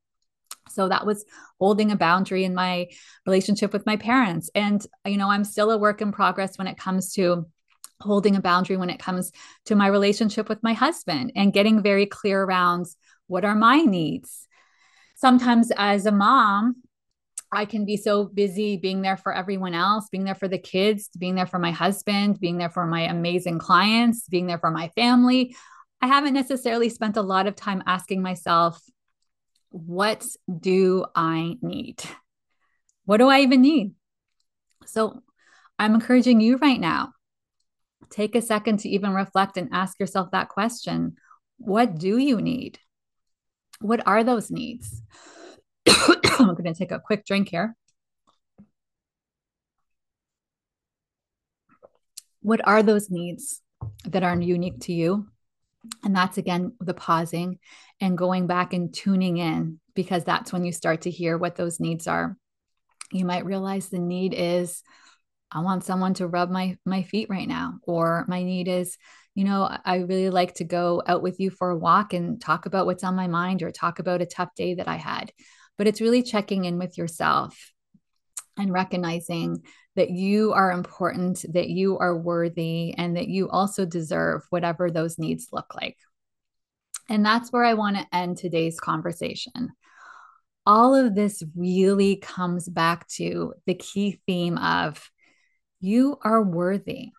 So 0.69 0.87
that 0.87 1.05
was 1.05 1.25
holding 1.59 1.91
a 1.91 1.95
boundary 1.95 2.43
in 2.43 2.53
my 2.53 2.87
relationship 3.25 3.73
with 3.73 3.85
my 3.85 3.97
parents. 3.97 4.49
And, 4.53 4.85
you 5.05 5.17
know, 5.17 5.29
I'm 5.29 5.43
still 5.43 5.71
a 5.71 5.77
work 5.77 6.01
in 6.01 6.11
progress 6.11 6.57
when 6.57 6.67
it 6.67 6.77
comes 6.77 7.13
to 7.13 7.47
holding 8.01 8.35
a 8.35 8.41
boundary 8.41 8.77
when 8.77 8.89
it 8.89 8.99
comes 8.99 9.31
to 9.65 9.75
my 9.75 9.87
relationship 9.87 10.47
with 10.49 10.63
my 10.63 10.73
husband 10.73 11.31
and 11.35 11.53
getting 11.53 11.81
very 11.81 12.05
clear 12.05 12.41
around 12.41 12.85
what 13.27 13.45
are 13.45 13.55
my 13.55 13.81
needs. 13.81 14.47
Sometimes, 15.15 15.71
as 15.75 16.05
a 16.05 16.11
mom, 16.11 16.77
I 17.51 17.65
can 17.65 17.83
be 17.83 17.97
so 17.97 18.25
busy 18.25 18.77
being 18.77 19.01
there 19.01 19.17
for 19.17 19.33
everyone 19.33 19.73
else, 19.73 20.07
being 20.09 20.23
there 20.23 20.35
for 20.35 20.47
the 20.47 20.57
kids, 20.57 21.09
being 21.17 21.35
there 21.35 21.47
for 21.47 21.59
my 21.59 21.71
husband, 21.71 22.39
being 22.39 22.57
there 22.57 22.69
for 22.69 22.85
my 22.85 23.01
amazing 23.01 23.59
clients, 23.59 24.27
being 24.27 24.47
there 24.47 24.59
for 24.59 24.71
my 24.71 24.89
family. 24.89 25.55
I 26.01 26.07
haven't 26.07 26.35
necessarily 26.35 26.89
spent 26.89 27.17
a 27.17 27.21
lot 27.21 27.47
of 27.47 27.55
time 27.55 27.83
asking 27.85 28.21
myself, 28.21 28.81
what 29.69 30.25
do 30.59 31.05
I 31.15 31.57
need? 31.61 32.01
What 33.05 33.17
do 33.17 33.27
I 33.27 33.41
even 33.41 33.61
need? 33.61 33.93
So 34.85 35.21
I'm 35.77 35.95
encouraging 35.95 36.41
you 36.41 36.57
right 36.57 36.79
now 36.79 37.13
take 38.09 38.35
a 38.35 38.41
second 38.41 38.79
to 38.79 38.89
even 38.89 39.13
reflect 39.13 39.57
and 39.57 39.69
ask 39.71 39.99
yourself 39.99 40.31
that 40.31 40.49
question 40.49 41.17
What 41.57 41.97
do 41.97 42.17
you 42.17 42.41
need? 42.41 42.79
What 43.81 44.05
are 44.05 44.23
those 44.23 44.51
needs? 44.51 45.01
I'm 45.87 46.55
going 46.55 46.63
to 46.65 46.73
take 46.73 46.91
a 46.91 46.99
quick 46.99 47.25
drink 47.25 47.49
here. 47.49 47.75
What 52.41 52.65
are 52.65 52.83
those 52.83 53.09
needs 53.09 53.61
that 54.05 54.23
are 54.23 54.39
unique 54.39 54.81
to 54.81 54.93
you? 54.93 55.27
And 56.03 56.15
that's 56.15 56.37
again 56.37 56.73
the 56.79 56.93
pausing 56.93 57.59
and 58.01 58.17
going 58.17 58.47
back 58.47 58.73
and 58.73 58.93
tuning 58.93 59.37
in 59.37 59.79
because 59.95 60.23
that's 60.23 60.51
when 60.51 60.65
you 60.65 60.71
start 60.71 61.01
to 61.01 61.11
hear 61.11 61.37
what 61.37 61.55
those 61.55 61.79
needs 61.79 62.07
are. 62.07 62.37
You 63.11 63.25
might 63.25 63.45
realize 63.45 63.89
the 63.89 63.99
need 63.99 64.33
is 64.33 64.83
I 65.51 65.61
want 65.61 65.83
someone 65.83 66.13
to 66.15 66.27
rub 66.27 66.49
my 66.49 66.77
my 66.85 67.03
feet 67.03 67.29
right 67.29 67.47
now 67.47 67.79
or 67.83 68.25
my 68.27 68.43
need 68.43 68.67
is 68.67 68.97
you 69.35 69.43
know 69.43 69.69
I 69.85 69.97
really 69.97 70.29
like 70.29 70.55
to 70.55 70.63
go 70.63 71.01
out 71.07 71.23
with 71.23 71.39
you 71.39 71.49
for 71.49 71.69
a 71.69 71.77
walk 71.77 72.13
and 72.13 72.39
talk 72.39 72.65
about 72.65 72.85
what's 72.85 73.03
on 73.03 73.15
my 73.15 73.27
mind 73.27 73.63
or 73.63 73.71
talk 73.71 73.99
about 73.99 74.21
a 74.21 74.25
tough 74.25 74.53
day 74.55 74.75
that 74.75 74.87
I 74.87 74.97
had. 74.97 75.31
But 75.77 75.87
it's 75.87 76.01
really 76.01 76.23
checking 76.23 76.65
in 76.65 76.77
with 76.77 76.97
yourself 76.97 77.71
and 78.57 78.73
recognizing 78.73 79.63
that 79.95 80.11
you 80.11 80.53
are 80.53 80.71
important 80.71 81.45
that 81.53 81.69
you 81.69 81.97
are 81.97 82.15
worthy 82.15 82.93
and 82.97 83.17
that 83.17 83.27
you 83.27 83.49
also 83.49 83.85
deserve 83.85 84.43
whatever 84.49 84.91
those 84.91 85.17
needs 85.17 85.47
look 85.51 85.73
like. 85.75 85.97
And 87.09 87.25
that's 87.25 87.51
where 87.51 87.65
I 87.65 87.73
want 87.73 87.97
to 87.97 88.07
end 88.13 88.37
today's 88.37 88.79
conversation. 88.79 89.69
All 90.65 90.93
of 90.93 91.15
this 91.15 91.41
really 91.55 92.17
comes 92.17 92.69
back 92.69 93.07
to 93.15 93.53
the 93.65 93.73
key 93.73 94.21
theme 94.27 94.57
of 94.57 95.09
you 95.79 96.17
are 96.23 96.41
worthy. 96.41 97.11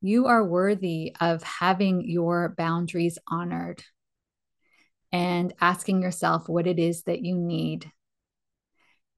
You 0.00 0.26
are 0.26 0.44
worthy 0.44 1.14
of 1.20 1.42
having 1.42 2.08
your 2.08 2.54
boundaries 2.56 3.18
honored 3.28 3.82
and 5.12 5.52
asking 5.60 6.02
yourself 6.02 6.48
what 6.48 6.66
it 6.66 6.78
is 6.78 7.02
that 7.04 7.22
you 7.22 7.36
need. 7.36 7.90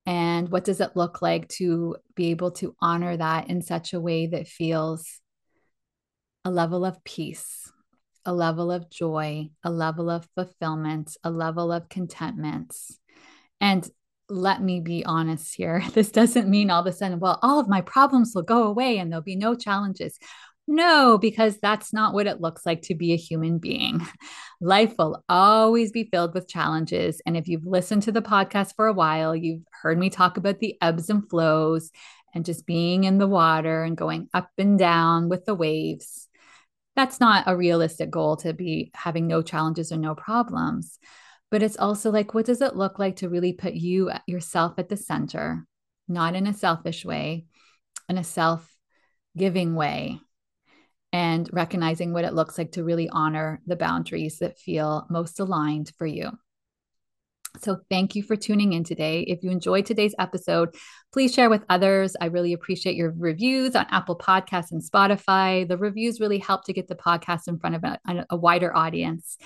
And 0.07 0.50
what 0.50 0.64
does 0.64 0.80
it 0.80 0.96
look 0.96 1.22
like 1.22 1.48
to 1.50 1.96
be 2.14 2.30
able 2.30 2.50
to 2.52 2.76
honor 2.80 3.16
that 3.16 3.48
in 3.48 3.62
such 3.62 3.94
a 3.94 4.00
way 4.00 4.26
that 4.26 4.46
feels 4.46 5.20
a 6.44 6.50
level 6.50 6.85
of 6.85 7.02
peace, 7.04 7.72
a 8.26 8.33
level 8.33 8.70
of 8.70 8.90
joy, 8.90 9.48
a 9.62 9.70
level 9.70 10.11
of 10.11 10.28
fulfillment, 10.35 11.16
a 11.24 11.30
level 11.30 11.72
of 11.72 11.88
contentment. 11.88 12.76
And 13.61 13.88
let 14.28 14.62
me 14.62 14.80
be 14.80 15.04
honest 15.04 15.54
here. 15.54 15.82
This 15.94 16.10
doesn't 16.10 16.48
mean 16.48 16.70
all 16.70 16.80
of 16.80 16.87
a 16.87 16.92
sudden, 16.92 17.20
well, 17.20 17.38
all 17.42 17.58
of 17.58 17.68
my 17.68 17.80
problems 17.80 18.32
will 18.34 18.42
go 18.42 18.64
away 18.64 18.98
and 18.98 19.10
there'll 19.10 19.22
be 19.22 19.37
no 19.37 19.54
challenges. 19.54 20.18
No, 20.66 21.18
because 21.18 21.58
that's 21.58 21.92
not 21.92 22.14
what 22.14 22.26
it 22.26 22.40
looks 22.40 22.64
like 22.64 22.82
to 22.82 22.94
be 22.94 23.12
a 23.12 23.18
human 23.18 23.58
being. 23.58 24.00
Life 24.62 24.94
will 24.98 25.22
always 25.28 25.92
be 25.92 26.08
filled 26.10 26.32
with 26.32 26.48
challenges. 26.48 27.20
And 27.26 27.37
if 27.37 27.48
you've 27.48 27.66
listened 27.66 28.04
to 28.04 28.12
the 28.12 28.22
podcast 28.22 28.74
for 28.74 28.87
a 28.87 28.94
while, 28.94 29.37
you've 29.37 29.62
heard 29.82 29.98
me 29.98 30.08
talk 30.08 30.38
about 30.38 30.60
the 30.60 30.76
ebbs 30.80 31.10
and 31.10 31.28
flows 31.28 31.90
and 32.34 32.46
just 32.46 32.66
being 32.66 33.04
in 33.04 33.18
the 33.18 33.28
water 33.28 33.82
and 33.82 33.96
going 33.96 34.28
up 34.32 34.50
and 34.56 34.78
down 34.78 35.28
with 35.28 35.44
the 35.44 35.54
waves. 35.54 36.28
That's 36.96 37.20
not 37.20 37.44
a 37.46 37.56
realistic 37.56 38.10
goal 38.10 38.37
to 38.38 38.54
be 38.54 38.90
having 38.94 39.26
no 39.26 39.42
challenges 39.42 39.92
or 39.92 39.98
no 39.98 40.14
problems 40.14 40.98
but 41.50 41.62
it's 41.62 41.76
also 41.76 42.11
like 42.11 42.35
what 42.35 42.46
does 42.46 42.61
it 42.61 42.76
look 42.76 42.98
like 42.98 43.16
to 43.16 43.28
really 43.28 43.52
put 43.52 43.74
you 43.74 44.09
uh, 44.09 44.18
yourself 44.26 44.74
at 44.78 44.88
the 44.88 44.96
center 44.96 45.66
not 46.09 46.35
in 46.35 46.46
a 46.46 46.52
selfish 46.52 47.04
way 47.04 47.46
in 48.09 48.18
a 48.18 48.24
self-giving 48.24 49.74
way 49.74 50.18
and 51.12 51.48
recognizing 51.52 52.12
what 52.12 52.24
it 52.24 52.35
looks 52.35 52.59
like 52.59 52.72
to 52.72 52.85
really 52.85 53.09
honor 53.09 53.61
the 53.66 53.76
boundaries 53.76 54.38
that 54.38 54.59
feel 54.59 55.07
most 55.11 55.38
aligned 55.40 55.92
for 55.96 56.07
you 56.07 56.30
so, 57.61 57.78
thank 57.88 58.16
you 58.16 58.22
for 58.22 58.35
tuning 58.35 58.72
in 58.72 58.83
today. 58.83 59.20
If 59.22 59.44
you 59.44 59.50
enjoyed 59.50 59.87
today's 59.87 60.14
episode, 60.18 60.74
please 61.12 61.33
share 61.33 61.48
with 61.48 61.64
others. 61.68 62.16
I 62.20 62.26
really 62.26 62.52
appreciate 62.52 62.96
your 62.96 63.14
reviews 63.16 63.76
on 63.76 63.87
Apple 63.90 64.18
Podcasts 64.18 64.72
and 64.72 64.83
Spotify. 64.83 65.66
The 65.66 65.78
reviews 65.78 66.20
really 66.20 66.38
help 66.38 66.64
to 66.64 66.72
get 66.72 66.88
the 66.88 66.96
podcast 66.96 67.46
in 67.46 67.59
front 67.59 67.76
of 67.76 67.85
a, 67.85 68.26
a 68.30 68.37
wider 68.37 68.76
audience. 68.76 69.38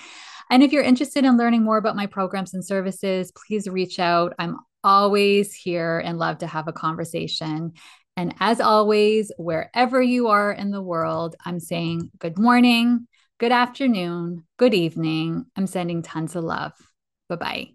And 0.51 0.63
if 0.63 0.73
you're 0.73 0.83
interested 0.83 1.25
in 1.25 1.37
learning 1.37 1.63
more 1.63 1.77
about 1.77 1.97
my 1.97 2.07
programs 2.07 2.55
and 2.55 2.65
services, 2.65 3.33
please 3.33 3.69
reach 3.69 3.99
out. 3.99 4.35
I'm 4.39 4.57
always 4.83 5.55
here 5.55 5.99
and 5.99 6.19
love 6.19 6.39
to 6.39 6.47
have 6.47 6.69
a 6.69 6.73
conversation. 6.73 7.73
And 8.17 8.35
as 8.41 8.61
always, 8.61 9.31
wherever 9.39 10.03
you 10.03 10.29
are 10.29 10.51
in 10.51 10.71
the 10.71 10.83
world, 10.83 11.37
I'm 11.45 11.61
saying 11.61 12.11
good 12.19 12.39
morning, 12.39 13.07
good 13.39 13.53
afternoon, 13.53 14.45
good 14.57 14.75
evening. 14.75 15.47
I'm 15.57 15.67
sending 15.67 16.03
tons 16.03 16.35
of 16.35 16.45
love. 16.45 16.73
Bye 17.29 17.37
bye. 17.37 17.69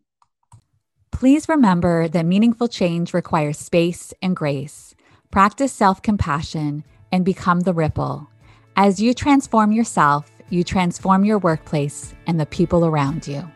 Please 1.11 1.47
remember 1.47 2.07
that 2.09 2.25
meaningful 2.25 2.67
change 2.67 3.13
requires 3.13 3.57
space 3.57 4.13
and 4.21 4.35
grace. 4.35 4.95
Practice 5.31 5.71
self 5.71 6.01
compassion 6.01 6.83
and 7.11 7.23
become 7.23 7.61
the 7.61 7.73
ripple. 7.73 8.27
As 8.75 8.99
you 8.99 9.13
transform 9.13 9.71
yourself, 9.71 10.29
you 10.49 10.63
transform 10.63 11.25
your 11.25 11.37
workplace 11.39 12.13
and 12.27 12.39
the 12.39 12.45
people 12.45 12.85
around 12.85 13.27
you. 13.27 13.49